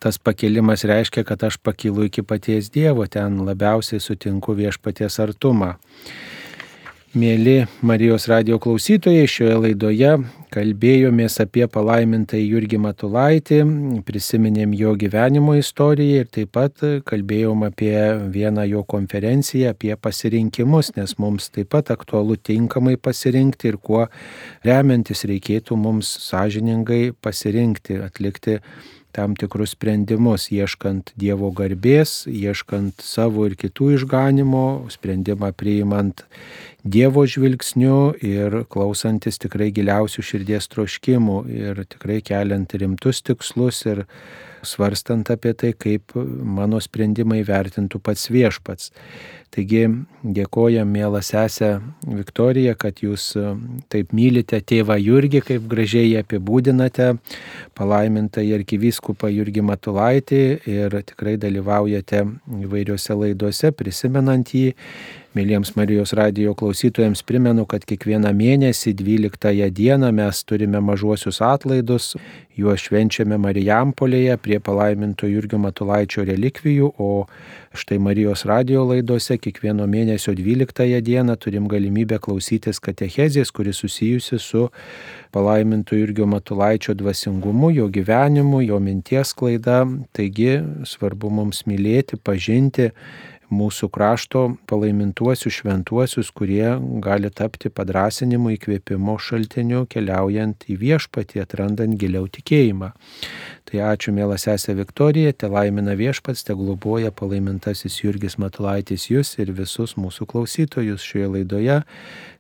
tas 0.02 0.20
pakilimas 0.22 0.86
reiškia, 0.86 1.24
kad 1.26 1.44
aš 1.44 1.58
pakilu 1.58 2.06
iki 2.06 2.22
paties 2.22 2.70
Dievo, 2.74 3.08
ten 3.10 3.42
labiausiai 3.48 4.00
sutinku 4.00 4.54
viešpaties 4.58 5.18
artumą. 5.26 5.74
Mėly 7.12 7.66
Marijos 7.84 8.24
radio 8.32 8.56
klausytojai, 8.64 9.26
šioje 9.28 9.56
laidoje 9.60 10.12
kalbėjomės 10.56 11.42
apie 11.44 11.66
palaimintą 11.68 12.40
Jurgį 12.40 12.78
Matulaitį, 12.86 13.58
prisiminėm 14.08 14.72
jo 14.80 14.94
gyvenimo 14.96 15.58
istoriją 15.60 16.22
ir 16.22 16.30
taip 16.32 16.54
pat 16.56 16.86
kalbėjom 17.10 17.66
apie 17.68 17.92
vieną 18.32 18.64
jo 18.70 18.86
konferenciją, 18.88 19.74
apie 19.76 19.92
pasirinkimus, 20.00 20.94
nes 20.96 21.18
mums 21.20 21.52
taip 21.52 21.74
pat 21.76 21.92
aktualu 21.92 22.40
tinkamai 22.40 22.96
pasirinkti 22.96 23.74
ir 23.74 23.82
kuo 23.84 24.06
remiantis 24.64 25.28
reikėtų 25.28 25.76
mums 25.76 26.16
sąžiningai 26.30 27.10
pasirinkti, 27.20 28.00
atlikti 28.08 28.62
tam 29.16 29.36
tikrus 29.40 29.76
sprendimus, 29.76 30.50
ieškant 30.54 31.14
Dievo 31.20 31.52
garbės, 31.56 32.26
ieškant 32.28 33.04
savo 33.04 33.46
ir 33.50 33.58
kitų 33.60 33.94
išganimo, 33.98 34.66
sprendimą 34.94 35.52
priimant 35.58 36.26
Dievo 36.82 37.28
žvilgsniu 37.30 38.16
ir 38.26 38.64
klausantis 38.74 39.38
tikrai 39.42 39.70
giliausių 39.76 40.24
širdies 40.26 40.72
troškimų 40.72 41.42
ir 41.54 41.84
tikrai 41.92 42.22
keliant 42.26 42.74
rimtus 42.74 43.22
tikslus 43.28 43.84
ir 43.86 44.06
svarstant 44.68 45.30
apie 45.34 45.54
tai, 45.58 45.74
kaip 45.78 46.16
mano 46.16 46.80
sprendimai 46.84 47.42
vertintų 47.48 48.02
pats 48.04 48.30
viešpats. 48.32 48.92
Taigi 49.52 49.82
dėkojam, 50.24 50.88
mėla 50.88 51.20
sesė 51.28 51.82
Viktorija, 52.08 52.72
kad 52.80 53.02
jūs 53.04 53.34
e, 53.36 53.50
taip 53.92 54.14
mylite 54.16 54.62
tėvą 54.64 54.96
Jurgį, 54.96 55.42
kaip 55.44 55.66
gražiai 55.68 56.14
apibūdinate, 56.22 57.10
palaimintą 57.76 58.46
arkivyskupą 58.56 59.28
Jurgį 59.34 59.66
Matulaitį 59.68 60.42
ir 60.72 60.96
tikrai 61.10 61.36
dalyvaujate 61.42 62.24
įvairiuose 62.62 63.18
laiduose, 63.26 63.74
prisimenant 63.76 64.56
jį 64.56 64.70
Mėlyjams 65.32 65.78
Marijos 65.80 66.12
radio 66.12 66.52
klausytojams 66.60 67.22
primenu, 67.24 67.64
kad 67.64 67.86
kiekvieną 67.88 68.34
mėnesį 68.36 68.92
12 69.00 69.70
dieną 69.72 70.10
mes 70.12 70.42
turime 70.44 70.82
mažuosius 70.84 71.40
atlaidus, 71.48 72.18
juos 72.60 72.84
švenčiame 72.84 73.38
Marijampolėje 73.40 74.36
prie 74.44 74.60
palaiminto 74.60 75.30
Jurgio 75.32 75.62
Matulaičio 75.64 76.26
relikvijų, 76.28 76.92
o 77.00 77.30
štai 77.72 78.02
Marijos 78.04 78.44
radio 78.44 78.84
laidose 78.90 79.40
kiekvieno 79.40 79.88
mėnesio 79.88 80.36
12 80.36 81.00
dieną 81.00 81.40
turim 81.40 81.72
galimybę 81.72 82.20
klausytis 82.20 82.84
katechezės, 82.84 83.56
kuri 83.56 83.72
susijusi 83.72 84.36
su 84.36 84.68
palaiminto 85.32 85.96
Jurgio 85.96 86.28
Matulaičio 86.28 87.00
dvasingumu, 87.00 87.72
jo 87.80 87.88
gyvenimu, 87.88 88.66
jo 88.68 88.84
minties 88.84 89.32
klaida. 89.32 89.86
Taigi 90.12 90.58
svarbu 90.84 91.32
mums 91.40 91.64
mylėti, 91.72 92.20
pažinti 92.20 92.92
mūsų 93.52 93.90
krašto 93.92 94.42
palaimintuosius 94.72 95.60
šventuosius, 95.60 96.32
kurie 96.32 96.78
gali 97.04 97.30
tapti 97.34 97.70
padrasinimu 97.70 98.54
įkvėpimo 98.56 99.18
šaltiniu 99.20 99.84
keliaujant 99.92 100.66
į 100.72 100.78
viešpatį, 100.82 101.44
atrandant 101.44 101.98
giliau 102.00 102.30
tikėjimą. 102.32 102.94
Tai 103.68 103.84
ačiū, 103.92 104.16
mėla 104.16 104.40
sesė 104.42 104.76
Viktorija, 104.80 105.34
te 105.36 105.52
laimina 105.52 105.96
viešpats, 106.00 106.46
te 106.48 106.56
globoja 106.58 107.12
palaimintasis 107.16 108.00
Jurgis 108.02 108.40
Matulaitis 108.42 109.10
jūs 109.12 109.36
ir 109.44 109.54
visus 109.56 109.98
mūsų 110.00 110.28
klausytojus 110.32 111.06
šioje 111.06 111.30
laidoje. 111.36 111.78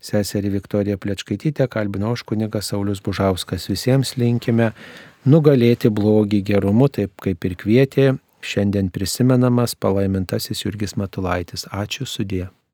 Seserį 0.01 0.55
Viktoriją 0.57 0.97
Plečkaitytę 0.99 1.67
kalbino 1.71 2.15
aš 2.15 2.25
kunigas 2.27 2.71
Saulis 2.71 3.03
Bužauskas. 3.03 3.69
Visiems 3.69 4.15
linkime 4.17 4.71
nugalėti 5.27 5.91
blogį 5.93 6.41
gerumu, 6.51 6.89
taip 6.89 7.13
kaip 7.21 7.45
ir 7.47 7.55
kvietė 7.59 8.11
Šiandien 8.41 8.89
prisimenamas 8.89 9.75
palaimintasis 9.75 10.65
Jurgis 10.65 10.97
Matulaitis. 10.97 11.67
Ačiū 11.69 12.07
sudė. 12.09 12.47